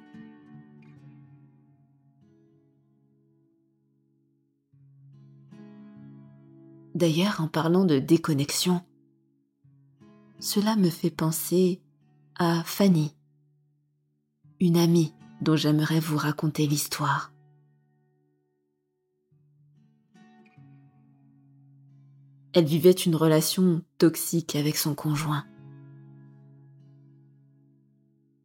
D'ailleurs, 6.95 7.41
en 7.41 7.47
parlant 7.47 7.85
de 7.85 7.99
déconnexion, 7.99 8.81
cela 10.45 10.75
me 10.75 10.91
fait 10.91 11.09
penser 11.09 11.81
à 12.35 12.63
Fanny, 12.63 13.15
une 14.59 14.77
amie 14.77 15.11
dont 15.41 15.55
j'aimerais 15.55 15.99
vous 15.99 16.17
raconter 16.17 16.67
l'histoire. 16.67 17.33
Elle 22.53 22.65
vivait 22.65 22.91
une 22.91 23.15
relation 23.15 23.81
toxique 23.97 24.55
avec 24.55 24.77
son 24.77 24.93
conjoint. 24.93 25.45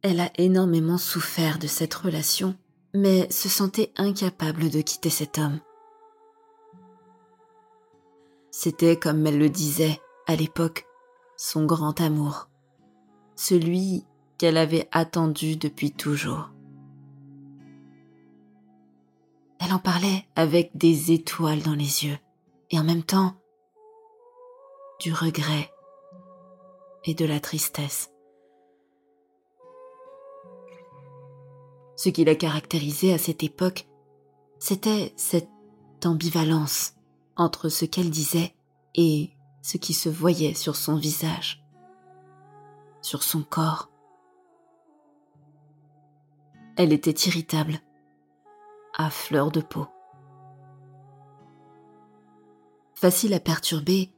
Elle 0.01 0.21
a 0.21 0.31
énormément 0.39 0.97
souffert 0.97 1.59
de 1.59 1.67
cette 1.67 1.93
relation, 1.93 2.57
mais 2.95 3.29
se 3.29 3.47
sentait 3.47 3.93
incapable 3.95 4.71
de 4.71 4.81
quitter 4.81 5.11
cet 5.11 5.37
homme. 5.37 5.59
C'était, 8.49 8.97
comme 8.97 9.25
elle 9.27 9.37
le 9.37 9.49
disait 9.49 10.01
à 10.25 10.35
l'époque, 10.35 10.87
son 11.43 11.65
grand 11.65 11.99
amour, 11.99 12.49
celui 13.35 14.05
qu'elle 14.37 14.57
avait 14.57 14.87
attendu 14.91 15.55
depuis 15.55 15.91
toujours. 15.91 16.51
Elle 19.59 19.73
en 19.73 19.79
parlait 19.79 20.27
avec 20.35 20.69
des 20.77 21.11
étoiles 21.11 21.63
dans 21.63 21.73
les 21.73 22.05
yeux 22.05 22.19
et 22.69 22.77
en 22.77 22.83
même 22.83 23.01
temps 23.01 23.33
du 24.99 25.11
regret 25.11 25.71
et 27.05 27.15
de 27.15 27.25
la 27.25 27.39
tristesse. 27.39 28.11
Ce 31.95 32.09
qui 32.09 32.23
la 32.23 32.35
caractérisait 32.35 33.13
à 33.13 33.17
cette 33.17 33.41
époque, 33.41 33.87
c'était 34.59 35.11
cette 35.15 35.49
ambivalence 36.05 36.93
entre 37.35 37.69
ce 37.69 37.85
qu'elle 37.85 38.11
disait 38.11 38.53
et 38.93 39.31
ce 39.61 39.77
qui 39.77 39.93
se 39.93 40.09
voyait 40.09 40.53
sur 40.53 40.75
son 40.75 40.95
visage, 40.95 41.63
sur 43.01 43.23
son 43.23 43.43
corps. 43.43 43.89
Elle 46.77 46.93
était 46.93 47.27
irritable, 47.27 47.79
à 48.97 49.09
fleur 49.09 49.51
de 49.51 49.61
peau. 49.61 49.87
Facile 52.95 53.33
à 53.33 53.39
perturber, 53.39 54.11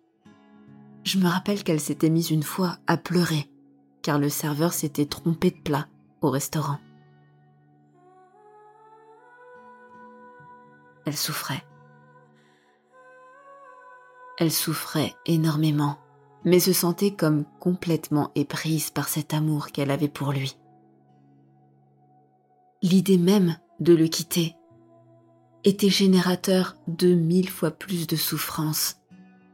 je 1.03 1.17
me 1.17 1.27
rappelle 1.27 1.63
qu'elle 1.63 1.79
s'était 1.79 2.09
mise 2.09 2.31
une 2.31 2.43
fois 2.43 2.77
à 2.87 2.97
pleurer, 2.97 3.49
car 4.01 4.19
le 4.19 4.29
serveur 4.29 4.73
s'était 4.73 5.05
trompé 5.05 5.51
de 5.51 5.59
plat 5.59 5.87
au 6.21 6.29
restaurant. 6.29 6.79
Elle 11.05 11.17
souffrait. 11.17 11.63
Elle 14.43 14.51
souffrait 14.51 15.15
énormément, 15.25 15.97
mais 16.43 16.59
se 16.59 16.73
sentait 16.73 17.11
comme 17.11 17.45
complètement 17.61 18.29
éprise 18.35 18.89
par 18.89 19.07
cet 19.07 19.33
amour 19.33 19.67
qu'elle 19.67 19.89
avait 19.89 20.09
pour 20.09 20.33
lui. 20.33 20.57
L'idée 22.81 23.17
même 23.17 23.55
de 23.79 23.95
le 23.95 24.07
quitter 24.07 24.57
était 25.63 25.87
générateur 25.87 26.75
de 26.89 27.13
mille 27.13 27.49
fois 27.49 27.71
plus 27.71 28.05
de 28.05 28.17
souffrance 28.17 28.97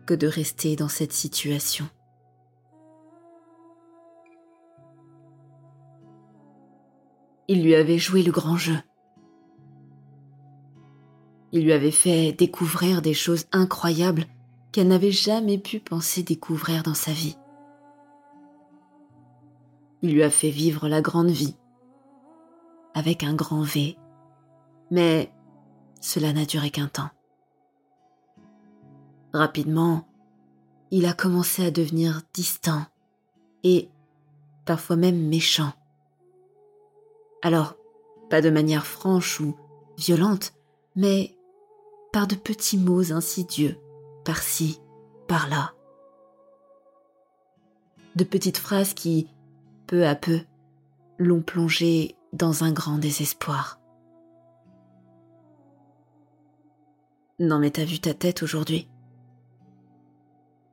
que 0.08 0.16
de 0.16 0.26
rester 0.26 0.76
dans 0.76 0.90
cette 0.90 1.14
situation. 1.14 1.88
Il 7.48 7.62
lui 7.64 7.76
avait 7.76 8.00
joué 8.00 8.24
le 8.24 8.32
grand 8.32 8.58
jeu. 8.58 8.80
Il 11.52 11.64
lui 11.64 11.74
avait 11.74 11.92
fait 11.92 12.32
découvrir 12.32 13.04
des 13.04 13.14
choses 13.14 13.46
incroyables 13.52 14.26
qu'elle 14.72 14.88
n'avait 14.88 15.12
jamais 15.12 15.58
pu 15.58 15.80
penser 15.80 16.24
découvrir 16.24 16.84
dans 16.84 16.94
sa 16.94 17.12
vie. 17.12 17.38
Il 20.02 20.14
lui 20.14 20.24
a 20.24 20.30
fait 20.30 20.50
vivre 20.50 20.88
la 20.88 21.02
grande 21.02 21.30
vie, 21.30 21.56
avec 22.94 23.24
un 23.24 23.34
grand 23.34 23.64
V, 23.64 23.98
mais 24.92 25.32
cela 26.00 26.32
n'a 26.34 26.46
duré 26.46 26.70
qu'un 26.70 26.88
temps. 26.88 27.10
Rapidement, 29.34 30.08
il 30.92 31.06
a 31.06 31.14
commencé 31.14 31.66
à 31.66 31.72
devenir 31.72 32.22
distant 32.34 32.86
et 33.64 33.90
parfois 34.66 34.96
même 34.96 35.28
méchant. 35.28 35.74
Alors, 37.42 37.76
pas 38.30 38.42
de 38.42 38.50
manière 38.50 38.86
franche 38.86 39.40
ou 39.40 39.56
violente, 39.98 40.54
mais 40.96 41.36
par 42.12 42.28
de 42.28 42.36
petits 42.36 42.78
mots 42.78 43.12
insidieux 43.12 43.78
par-ci, 44.24 44.82
par-là. 45.28 45.74
De 48.16 48.24
petites 48.24 48.58
phrases 48.58 48.94
qui, 48.94 49.30
peu 49.88 50.06
à 50.06 50.16
peu, 50.16 50.42
l'ont 51.18 51.42
plongé 51.42 52.16
dans 52.34 52.64
un 52.64 52.72
grand 52.72 52.98
désespoir. 52.98 53.80
Non 57.40 57.60
mais 57.60 57.72
t'as 57.72 57.86
vu 57.86 58.00
ta 58.00 58.14
tête 58.14 58.44
aujourd'hui 58.44 58.90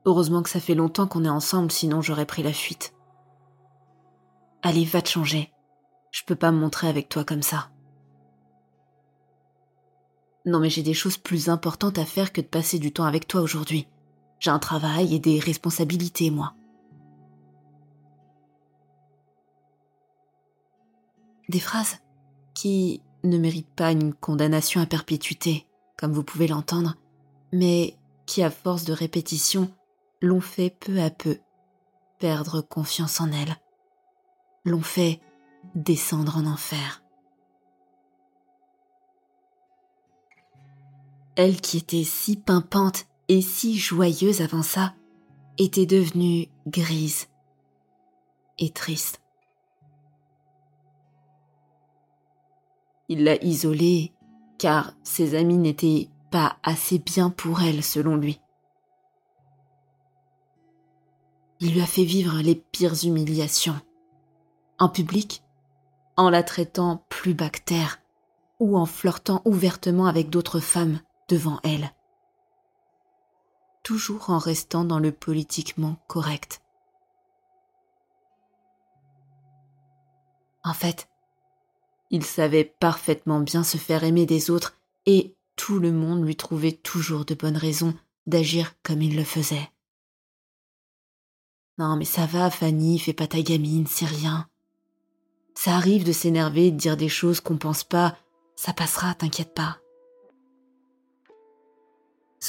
Heureusement 0.05 0.41
que 0.41 0.49
ça 0.49 0.59
fait 0.59 0.75
longtemps 0.75 1.07
qu'on 1.07 1.25
est 1.25 1.29
ensemble, 1.29 1.71
sinon 1.71 2.01
j'aurais 2.01 2.25
pris 2.25 2.43
la 2.43 2.53
fuite. 2.53 2.93
Allez, 4.61 4.85
va 4.85 5.01
te 5.01 5.09
changer. 5.09 5.51
Je 6.11 6.23
peux 6.23 6.35
pas 6.35 6.51
me 6.51 6.59
montrer 6.59 6.87
avec 6.87 7.09
toi 7.09 7.23
comme 7.23 7.41
ça. 7.41 7.69
Non 10.47 10.59
mais 10.59 10.69
j'ai 10.69 10.81
des 10.81 10.93
choses 10.93 11.17
plus 11.17 11.49
importantes 11.49 11.99
à 11.99 12.05
faire 12.05 12.31
que 12.31 12.39
de 12.39 12.47
passer 12.47 12.79
du 12.79 12.93
temps 12.93 13.03
avec 13.03 13.27
toi 13.27 13.41
aujourd'hui. 13.41 13.85
J'ai 14.39 14.49
un 14.49 14.59
travail 14.59 15.13
et 15.13 15.19
des 15.19 15.39
responsabilités, 15.39 16.31
moi. 16.31 16.53
Des 21.49 21.59
phrases 21.59 21.97
qui 22.53 23.01
ne 23.25 23.37
méritent 23.37 23.75
pas 23.75 23.91
une 23.91 24.13
condamnation 24.13 24.79
à 24.79 24.85
perpétuité, 24.85 25.67
comme 25.97 26.13
vous 26.13 26.23
pouvez 26.23 26.47
l'entendre, 26.47 26.95
mais 27.51 27.97
qui, 28.25 28.41
à 28.41 28.49
force 28.49 28.85
de 28.85 28.93
répétition, 28.93 29.69
l'ont 30.21 30.41
fait 30.41 30.69
peu 30.69 31.01
à 31.01 31.09
peu 31.09 31.39
perdre 32.19 32.61
confiance 32.61 33.19
en 33.19 33.33
elle, 33.33 33.57
l'ont 34.63 34.81
fait 34.81 35.19
descendre 35.75 36.37
en 36.37 36.45
enfer. 36.45 37.01
Elle 41.37 41.61
qui 41.61 41.77
était 41.77 42.03
si 42.03 42.35
pimpante 42.35 43.05
et 43.27 43.41
si 43.41 43.77
joyeuse 43.77 44.41
avant 44.41 44.63
ça, 44.63 44.95
était 45.59 45.85
devenue 45.85 46.47
grise 46.65 47.27
et 48.57 48.71
triste. 48.71 49.21
Il 53.07 53.23
l'a 53.23 53.35
isolée 53.43 54.13
car 54.57 54.93
ses 55.03 55.35
amis 55.35 55.59
n'étaient 55.59 56.09
pas 56.31 56.57
assez 56.63 56.97
bien 56.97 57.29
pour 57.29 57.61
elle 57.61 57.83
selon 57.83 58.15
lui. 58.15 58.41
Il 61.59 61.73
lui 61.73 61.81
a 61.81 61.85
fait 61.85 62.03
vivre 62.03 62.41
les 62.41 62.55
pires 62.55 63.05
humiliations. 63.05 63.79
En 64.79 64.89
public, 64.89 65.43
en 66.15 66.31
la 66.31 66.41
traitant 66.41 67.05
plus 67.09 67.35
bactère 67.35 67.99
ou 68.59 68.75
en 68.75 68.87
flirtant 68.87 69.43
ouvertement 69.45 70.07
avec 70.07 70.31
d'autres 70.31 70.59
femmes 70.59 70.99
devant 71.27 71.59
elle. 71.63 71.91
Toujours 73.83 74.29
en 74.29 74.37
restant 74.37 74.83
dans 74.83 74.99
le 74.99 75.11
politiquement 75.11 75.97
correct. 76.07 76.61
En 80.63 80.73
fait, 80.73 81.07
il 82.09 82.25
savait 82.25 82.65
parfaitement 82.65 83.39
bien 83.39 83.63
se 83.63 83.77
faire 83.77 84.03
aimer 84.03 84.25
des 84.25 84.49
autres 84.49 84.75
et 85.05 85.35
tout 85.55 85.79
le 85.79 85.91
monde 85.91 86.25
lui 86.25 86.35
trouvait 86.35 86.73
toujours 86.73 87.25
de 87.25 87.33
bonnes 87.33 87.57
raisons 87.57 87.93
d'agir 88.25 88.75
comme 88.83 89.01
il 89.01 89.15
le 89.15 89.23
faisait. 89.23 89.69
Non, 91.77 91.95
mais 91.95 92.05
ça 92.05 92.25
va, 92.25 92.49
Fanny, 92.49 92.99
fais 92.99 93.13
pas 93.13 93.27
ta 93.27 93.41
gamine, 93.41 93.87
c'est 93.87 94.05
rien. 94.05 94.49
Ça 95.55 95.75
arrive 95.75 96.03
de 96.03 96.11
s'énerver, 96.11 96.71
de 96.71 96.77
dire 96.77 96.97
des 96.97 97.09
choses 97.09 97.39
qu'on 97.39 97.57
pense 97.57 97.83
pas, 97.83 98.17
ça 98.55 98.73
passera, 98.73 99.13
t'inquiète 99.15 99.53
pas. 99.53 99.79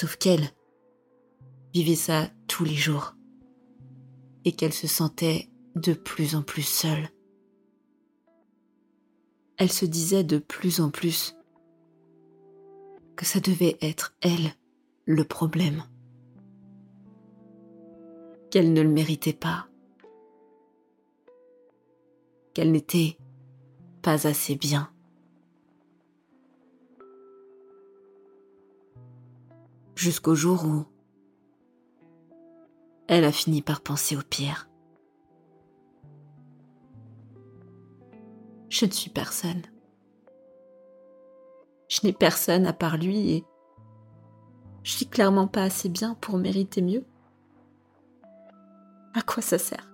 Sauf 0.01 0.15
qu'elle 0.15 0.49
vivait 1.75 1.97
ça 1.97 2.31
tous 2.47 2.63
les 2.63 2.77
jours 2.77 3.17
et 4.45 4.53
qu'elle 4.53 4.73
se 4.73 4.87
sentait 4.87 5.51
de 5.75 5.93
plus 5.93 6.37
en 6.37 6.43
plus 6.43 6.63
seule. 6.63 7.09
Elle 9.57 9.73
se 9.73 9.87
disait 9.87 10.23
de 10.23 10.39
plus 10.39 10.81
en 10.81 10.91
plus 10.91 11.35
que 13.17 13.25
ça 13.25 13.41
devait 13.41 13.77
être 13.81 14.15
elle 14.21 14.53
le 15.05 15.25
problème 15.25 15.83
qu'elle 18.53 18.73
ne 18.73 18.83
le 18.83 18.91
méritait 18.91 19.33
pas, 19.33 19.67
qu'elle 22.55 22.71
n'était 22.71 23.19
pas 24.01 24.29
assez 24.29 24.55
bien. 24.55 24.93
Jusqu'au 29.99 30.37
jour 30.37 30.65
où 30.65 30.85
elle 33.09 33.25
a 33.25 33.33
fini 33.33 33.63
par 33.63 33.81
penser 33.81 34.17
au 34.17 34.23
pire. 34.23 34.71
Je 38.69 38.87
ne 38.87 38.93
suis 38.93 39.11
personne. 39.11 39.63
Je 41.89 41.99
n'ai 42.05 42.13
personne 42.13 42.65
à 42.65 42.73
part 42.73 42.97
lui 42.97 43.33
et 43.33 43.45
je 44.85 44.93
suis 44.93 45.09
clairement 45.09 45.49
pas 45.49 45.65
assez 45.65 45.89
bien 45.89 46.15
pour 46.15 46.39
mériter 46.39 46.81
mieux. 46.81 47.05
À 49.15 49.23
quoi 49.23 49.43
ça 49.43 49.59
sert? 49.59 49.91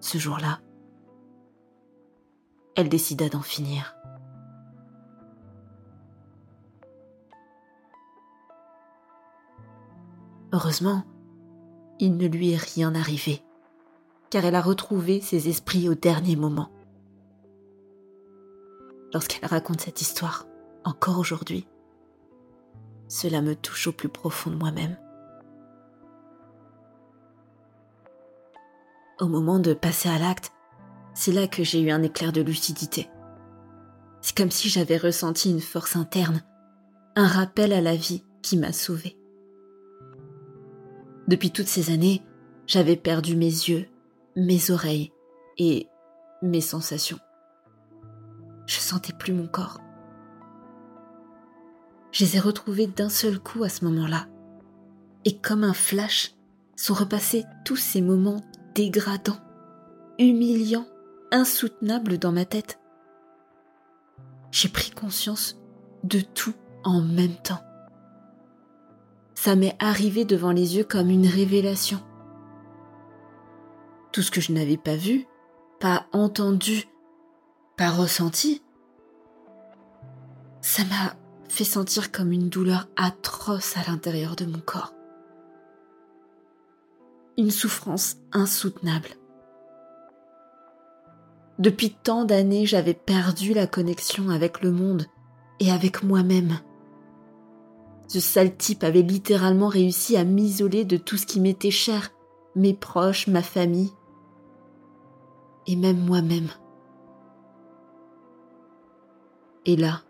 Ce 0.00 0.18
jour-là, 0.18 0.60
elle 2.74 2.88
décida 2.88 3.28
d'en 3.28 3.42
finir. 3.42 3.94
Heureusement, 10.52 11.04
il 12.00 12.16
ne 12.16 12.26
lui 12.26 12.52
est 12.52 12.56
rien 12.56 12.94
arrivé, 12.94 13.42
car 14.30 14.44
elle 14.44 14.56
a 14.56 14.60
retrouvé 14.60 15.20
ses 15.20 15.48
esprits 15.48 15.88
au 15.88 15.94
dernier 15.94 16.34
moment. 16.34 16.70
Lorsqu'elle 19.12 19.48
raconte 19.48 19.80
cette 19.80 20.00
histoire, 20.00 20.46
encore 20.84 21.18
aujourd'hui, 21.18 21.68
cela 23.06 23.42
me 23.42 23.54
touche 23.54 23.88
au 23.88 23.92
plus 23.92 24.08
profond 24.08 24.50
de 24.50 24.56
moi-même. 24.56 24.96
Au 29.20 29.26
moment 29.28 29.58
de 29.58 29.74
passer 29.74 30.08
à 30.08 30.18
l'acte, 30.18 30.52
c'est 31.14 31.32
là 31.32 31.46
que 31.46 31.62
j'ai 31.62 31.80
eu 31.80 31.90
un 31.90 32.02
éclair 32.02 32.32
de 32.32 32.40
lucidité. 32.40 33.10
C'est 34.20 34.36
comme 34.36 34.50
si 34.50 34.68
j'avais 34.68 34.96
ressenti 34.96 35.50
une 35.50 35.60
force 35.60 35.96
interne, 35.96 36.42
un 37.14 37.26
rappel 37.26 37.72
à 37.72 37.80
la 37.80 37.94
vie 37.94 38.24
qui 38.42 38.56
m'a 38.56 38.72
sauvée. 38.72 39.19
Depuis 41.30 41.52
toutes 41.52 41.68
ces 41.68 41.92
années, 41.92 42.24
j'avais 42.66 42.96
perdu 42.96 43.36
mes 43.36 43.44
yeux, 43.44 43.86
mes 44.34 44.72
oreilles 44.72 45.12
et 45.58 45.86
mes 46.42 46.60
sensations. 46.60 47.20
Je 48.66 48.80
sentais 48.80 49.12
plus 49.12 49.32
mon 49.32 49.46
corps. 49.46 49.78
Je 52.10 52.24
les 52.24 52.36
ai 52.36 52.40
retrouvés 52.40 52.88
d'un 52.88 53.08
seul 53.08 53.38
coup 53.38 53.62
à 53.62 53.68
ce 53.68 53.84
moment-là. 53.84 54.26
Et 55.24 55.38
comme 55.38 55.62
un 55.62 55.72
flash, 55.72 56.34
sont 56.74 56.94
repassés 56.94 57.44
tous 57.64 57.76
ces 57.76 58.00
moments 58.00 58.42
dégradants, 58.74 59.38
humiliants, 60.18 60.88
insoutenables 61.30 62.18
dans 62.18 62.32
ma 62.32 62.44
tête. 62.44 62.80
J'ai 64.50 64.68
pris 64.68 64.90
conscience 64.90 65.60
de 66.02 66.22
tout 66.22 66.54
en 66.82 67.00
même 67.00 67.36
temps. 67.36 67.60
Ça 69.42 69.56
m'est 69.56 69.74
arrivé 69.78 70.26
devant 70.26 70.50
les 70.50 70.76
yeux 70.76 70.84
comme 70.84 71.08
une 71.08 71.26
révélation. 71.26 71.98
Tout 74.12 74.20
ce 74.20 74.30
que 74.30 74.42
je 74.42 74.52
n'avais 74.52 74.76
pas 74.76 74.96
vu, 74.96 75.26
pas 75.78 76.04
entendu, 76.12 76.84
pas 77.78 77.88
ressenti, 77.88 78.62
ça 80.60 80.82
m'a 80.84 81.16
fait 81.48 81.64
sentir 81.64 82.12
comme 82.12 82.32
une 82.32 82.50
douleur 82.50 82.86
atroce 82.96 83.78
à 83.78 83.90
l'intérieur 83.90 84.36
de 84.36 84.44
mon 84.44 84.60
corps. 84.60 84.92
Une 87.38 87.50
souffrance 87.50 88.18
insoutenable. 88.32 89.08
Depuis 91.58 91.94
tant 91.94 92.26
d'années, 92.26 92.66
j'avais 92.66 92.92
perdu 92.92 93.54
la 93.54 93.66
connexion 93.66 94.28
avec 94.28 94.60
le 94.60 94.70
monde 94.70 95.06
et 95.60 95.72
avec 95.72 96.02
moi-même. 96.02 96.58
Ce 98.10 98.18
sale 98.18 98.56
type 98.56 98.82
avait 98.82 99.02
littéralement 99.02 99.68
réussi 99.68 100.16
à 100.16 100.24
m'isoler 100.24 100.84
de 100.84 100.96
tout 100.96 101.16
ce 101.16 101.26
qui 101.26 101.38
m'était 101.38 101.70
cher, 101.70 102.10
mes 102.56 102.74
proches, 102.74 103.28
ma 103.28 103.40
famille, 103.40 103.92
et 105.68 105.76
même 105.76 106.04
moi-même. 106.04 106.48
Et 109.64 109.76
là, 109.76 110.02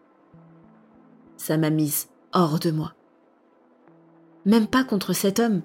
ça 1.36 1.58
m'a 1.58 1.68
mise 1.68 2.08
hors 2.32 2.58
de 2.58 2.70
moi. 2.70 2.94
Même 4.46 4.66
pas 4.66 4.82
contre 4.82 5.12
cet 5.12 5.38
homme, 5.38 5.60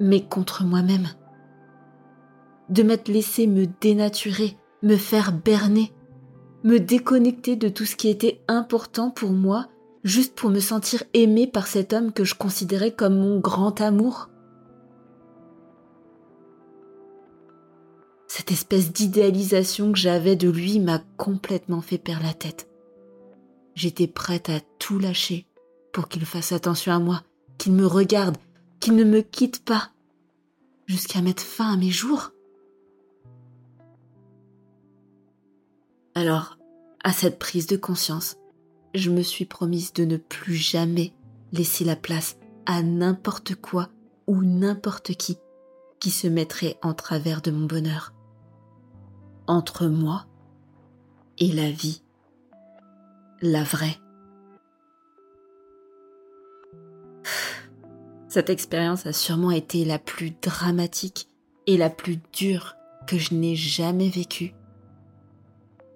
mais 0.00 0.24
contre 0.26 0.64
moi-même. 0.64 1.08
De 2.70 2.82
m'être 2.82 3.08
laissé 3.08 3.46
me 3.46 3.66
dénaturer, 3.66 4.56
me 4.82 4.96
faire 4.96 5.32
berner, 5.32 5.92
me 6.62 6.80
déconnecter 6.80 7.56
de 7.56 7.68
tout 7.68 7.84
ce 7.84 7.94
qui 7.94 8.08
était 8.08 8.42
important 8.48 9.10
pour 9.10 9.32
moi, 9.32 9.68
juste 10.04 10.34
pour 10.34 10.50
me 10.50 10.60
sentir 10.60 11.02
aimée 11.14 11.46
par 11.46 11.66
cet 11.66 11.94
homme 11.94 12.12
que 12.12 12.24
je 12.24 12.34
considérais 12.34 12.92
comme 12.92 13.18
mon 13.18 13.40
grand 13.40 13.80
amour. 13.80 14.28
Cette 18.28 18.52
espèce 18.52 18.92
d'idéalisation 18.92 19.92
que 19.92 19.98
j'avais 19.98 20.36
de 20.36 20.50
lui 20.50 20.78
m'a 20.78 21.00
complètement 21.16 21.80
fait 21.80 21.98
perdre 21.98 22.26
la 22.26 22.34
tête. 22.34 22.68
J'étais 23.74 24.06
prête 24.06 24.50
à 24.50 24.60
tout 24.78 24.98
lâcher 24.98 25.46
pour 25.92 26.08
qu'il 26.08 26.26
fasse 26.26 26.52
attention 26.52 26.92
à 26.92 26.98
moi, 26.98 27.22
qu'il 27.56 27.72
me 27.72 27.86
regarde, 27.86 28.36
qu'il 28.80 28.96
ne 28.96 29.04
me 29.04 29.22
quitte 29.22 29.64
pas, 29.64 29.90
jusqu'à 30.86 31.22
mettre 31.22 31.42
fin 31.42 31.72
à 31.72 31.76
mes 31.76 31.90
jours. 31.90 32.32
Alors, 36.14 36.58
à 37.02 37.12
cette 37.12 37.38
prise 37.38 37.66
de 37.66 37.76
conscience, 37.76 38.36
je 38.94 39.10
me 39.10 39.22
suis 39.22 39.44
promise 39.44 39.92
de 39.92 40.04
ne 40.04 40.16
plus 40.16 40.54
jamais 40.54 41.12
laisser 41.52 41.84
la 41.84 41.96
place 41.96 42.36
à 42.66 42.82
n'importe 42.82 43.54
quoi 43.56 43.88
ou 44.26 44.42
n'importe 44.42 45.14
qui 45.14 45.38
qui 46.00 46.10
se 46.10 46.26
mettrait 46.26 46.76
en 46.82 46.92
travers 46.94 47.40
de 47.40 47.50
mon 47.50 47.66
bonheur. 47.66 48.12
Entre 49.46 49.86
moi 49.86 50.26
et 51.38 51.50
la 51.50 51.70
vie, 51.70 52.02
la 53.40 53.64
vraie. 53.64 53.96
Cette 58.28 58.50
expérience 58.50 59.06
a 59.06 59.12
sûrement 59.12 59.50
été 59.50 59.84
la 59.84 59.98
plus 59.98 60.32
dramatique 60.42 61.28
et 61.66 61.76
la 61.76 61.90
plus 61.90 62.18
dure 62.32 62.76
que 63.06 63.18
je 63.18 63.34
n'ai 63.34 63.56
jamais 63.56 64.08
vécue. 64.08 64.54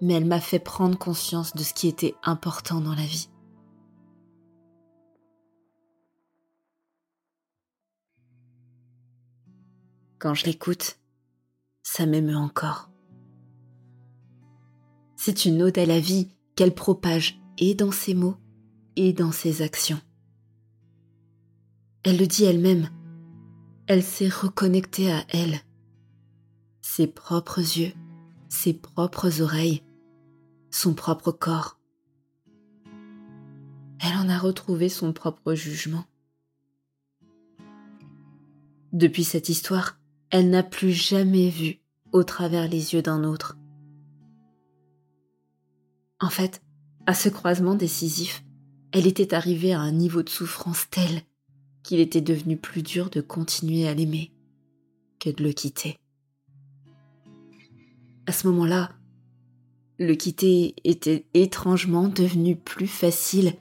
Mais 0.01 0.13
elle 0.13 0.25
m'a 0.25 0.39
fait 0.39 0.59
prendre 0.59 0.97
conscience 0.97 1.55
de 1.55 1.63
ce 1.63 1.73
qui 1.73 1.87
était 1.87 2.15
important 2.23 2.81
dans 2.81 2.95
la 2.95 3.05
vie. 3.05 3.29
Quand 10.19 10.33
je 10.33 10.45
l'écoute, 10.45 10.99
ça 11.81 12.05
m'émeut 12.05 12.35
encore. 12.35 12.89
C'est 15.15 15.45
une 15.45 15.61
ode 15.61 15.77
à 15.77 15.85
la 15.85 15.99
vie 15.99 16.29
qu'elle 16.55 16.73
propage 16.73 17.41
et 17.57 17.73
dans 17.73 17.91
ses 17.91 18.13
mots 18.13 18.37
et 18.95 19.13
dans 19.13 19.31
ses 19.31 19.61
actions. 19.61 19.99
Elle 22.03 22.17
le 22.17 22.27
dit 22.27 22.43
elle-même. 22.43 22.89
Elle 23.87 24.03
s'est 24.03 24.29
reconnectée 24.29 25.11
à 25.11 25.25
elle. 25.29 25.59
Ses 26.81 27.07
propres 27.07 27.59
yeux, 27.59 27.93
ses 28.49 28.73
propres 28.73 29.41
oreilles, 29.41 29.83
son 30.71 30.93
propre 30.93 31.31
corps. 31.31 31.79
Elle 34.01 34.15
en 34.17 34.29
a 34.29 34.37
retrouvé 34.37 34.89
son 34.89 35.13
propre 35.13 35.53
jugement. 35.53 36.05
Depuis 38.93 39.23
cette 39.23 39.49
histoire, 39.49 39.99
elle 40.29 40.49
n'a 40.49 40.63
plus 40.63 40.91
jamais 40.91 41.49
vu 41.49 41.79
au 42.11 42.23
travers 42.23 42.67
les 42.67 42.93
yeux 42.93 43.01
d'un 43.01 43.23
autre. 43.23 43.57
En 46.19 46.29
fait, 46.29 46.61
à 47.05 47.13
ce 47.13 47.29
croisement 47.29 47.75
décisif, 47.75 48.43
elle 48.91 49.07
était 49.07 49.33
arrivée 49.33 49.73
à 49.73 49.79
un 49.79 49.91
niveau 49.91 50.23
de 50.23 50.29
souffrance 50.29 50.89
tel 50.89 51.21
qu'il 51.83 51.99
était 51.99 52.21
devenu 52.21 52.57
plus 52.57 52.83
dur 52.83 53.09
de 53.09 53.21
continuer 53.21 53.87
à 53.87 53.93
l'aimer 53.93 54.31
que 55.19 55.29
de 55.29 55.43
le 55.43 55.51
quitter. 55.51 55.97
À 58.25 58.31
ce 58.31 58.47
moment-là, 58.47 58.91
le 59.99 60.15
quitter 60.15 60.75
était 60.85 61.25
étrangement 61.33 62.07
devenu 62.07 62.55
plus 62.55 62.87
facile 62.87 63.53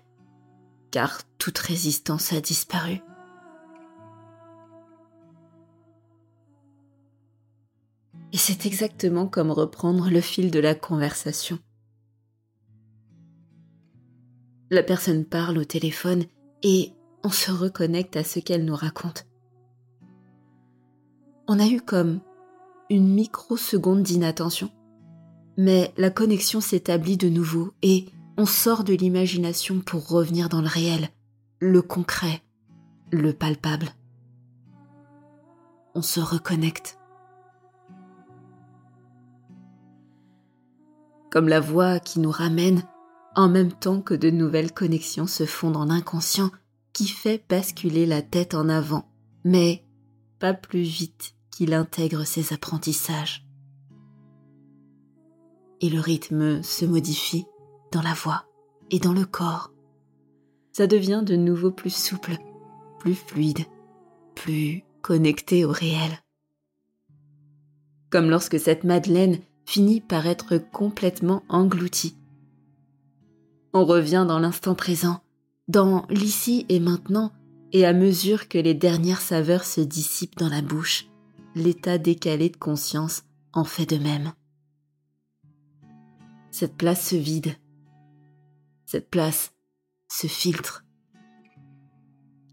car 0.92 1.20
toute 1.36 1.58
résistance 1.58 2.32
a 2.32 2.40
disparu. 2.40 3.00
Et 8.32 8.36
c'est 8.36 8.66
exactement 8.66 9.26
comme 9.26 9.50
reprendre 9.50 10.10
le 10.10 10.20
fil 10.20 10.50
de 10.50 10.60
la 10.60 10.74
conversation. 10.74 11.58
La 14.70 14.82
personne 14.82 15.24
parle 15.24 15.58
au 15.58 15.64
téléphone 15.64 16.24
et 16.62 16.92
on 17.24 17.30
se 17.30 17.50
reconnecte 17.50 18.16
à 18.16 18.24
ce 18.24 18.38
qu'elle 18.38 18.64
nous 18.64 18.76
raconte. 18.76 19.26
On 21.48 21.58
a 21.58 21.66
eu 21.66 21.80
comme 21.80 22.20
une 22.90 23.08
microseconde 23.08 24.02
d'inattention, 24.02 24.70
mais 25.58 25.92
la 25.96 26.08
connexion 26.10 26.60
s'établit 26.60 27.16
de 27.16 27.28
nouveau 27.28 27.72
et 27.82 28.06
on 28.38 28.46
sort 28.46 28.84
de 28.84 28.94
l'imagination 28.94 29.80
pour 29.80 30.08
revenir 30.08 30.48
dans 30.48 30.60
le 30.60 30.68
réel, 30.68 31.08
le 31.58 31.82
concret, 31.82 32.42
le 33.10 33.32
palpable. 33.32 33.88
On 35.96 36.00
se 36.00 36.20
reconnecte. 36.20 36.96
Comme 41.28 41.48
la 41.48 41.58
voix 41.58 41.98
qui 41.98 42.20
nous 42.20 42.30
ramène 42.30 42.84
en 43.34 43.48
même 43.48 43.72
temps 43.72 44.00
que 44.00 44.14
de 44.14 44.30
nouvelles 44.30 44.72
connexions 44.72 45.26
se 45.26 45.44
font 45.44 45.72
dans 45.72 45.86
l'inconscient 45.86 46.52
qui 46.92 47.08
fait 47.08 47.44
basculer 47.48 48.06
la 48.06 48.22
tête 48.22 48.54
en 48.54 48.68
avant, 48.68 49.10
mais 49.44 49.84
pas 50.38 50.54
plus 50.54 50.82
vite 50.82 51.34
qu'il 51.50 51.74
intègre 51.74 52.24
ses 52.24 52.52
apprentissages. 52.52 53.47
Et 55.80 55.90
le 55.90 56.00
rythme 56.00 56.62
se 56.62 56.84
modifie 56.84 57.46
dans 57.92 58.02
la 58.02 58.14
voix 58.14 58.44
et 58.90 58.98
dans 58.98 59.12
le 59.12 59.24
corps. 59.24 59.72
Ça 60.72 60.86
devient 60.86 61.22
de 61.24 61.36
nouveau 61.36 61.70
plus 61.70 61.94
souple, 61.94 62.36
plus 62.98 63.14
fluide, 63.14 63.64
plus 64.34 64.82
connecté 65.02 65.64
au 65.64 65.70
réel. 65.70 66.10
Comme 68.10 68.30
lorsque 68.30 68.58
cette 68.58 68.84
Madeleine 68.84 69.38
finit 69.66 70.00
par 70.00 70.26
être 70.26 70.56
complètement 70.56 71.42
engloutie. 71.48 72.16
On 73.74 73.84
revient 73.84 74.24
dans 74.26 74.38
l'instant 74.38 74.74
présent, 74.74 75.20
dans 75.68 76.06
l'ici 76.08 76.64
et 76.70 76.80
maintenant, 76.80 77.32
et 77.72 77.84
à 77.84 77.92
mesure 77.92 78.48
que 78.48 78.56
les 78.56 78.72
dernières 78.72 79.20
saveurs 79.20 79.64
se 79.64 79.82
dissipent 79.82 80.38
dans 80.38 80.48
la 80.48 80.62
bouche, 80.62 81.06
l'état 81.54 81.98
décalé 81.98 82.48
de 82.48 82.56
conscience 82.56 83.24
en 83.52 83.64
fait 83.64 83.84
de 83.84 84.02
même. 84.02 84.32
Cette 86.58 86.76
place 86.76 87.10
se 87.10 87.14
vide. 87.14 87.54
Cette 88.84 89.10
place 89.10 89.52
se 90.08 90.26
filtre. 90.26 90.84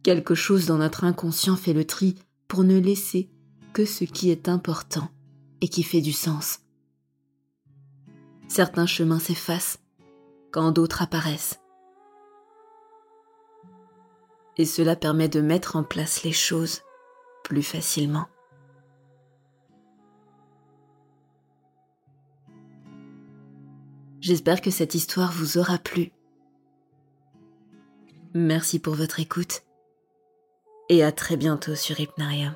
Quelque 0.03 0.35
chose 0.35 0.67
dans 0.67 0.77
notre 0.77 1.05
inconscient 1.05 1.55
fait 1.55 1.73
le 1.73 1.85
tri 1.85 2.13
pour 2.47 2.63
ne 2.63 2.77
laisser 2.77 3.31
que 3.73 3.83
ce 3.83 4.03
qui 4.03 4.29
est 4.29 4.47
important 4.47 5.09
et 5.61 5.69
qui 5.69 5.81
fait 5.81 6.01
du 6.01 6.11
sens. 6.11 6.59
Certains 8.47 8.85
chemins 8.85 9.17
s'effacent 9.17 9.79
quand 10.51 10.71
d'autres 10.71 11.01
apparaissent 11.01 11.59
et 14.57 14.65
cela 14.65 14.95
permet 14.95 15.29
de 15.29 15.41
mettre 15.41 15.77
en 15.77 15.83
place 15.83 16.21
les 16.21 16.31
choses 16.31 16.83
plus 17.43 17.63
facilement. 17.63 18.27
J'espère 24.25 24.59
que 24.59 24.71
cette 24.71 24.95
histoire 24.95 25.31
vous 25.31 25.59
aura 25.59 25.77
plu. 25.77 26.11
Merci 28.33 28.79
pour 28.79 28.95
votre 28.95 29.19
écoute 29.19 29.61
et 30.89 31.03
à 31.03 31.11
très 31.11 31.37
bientôt 31.37 31.75
sur 31.75 31.99
Hypnarium. 31.99 32.55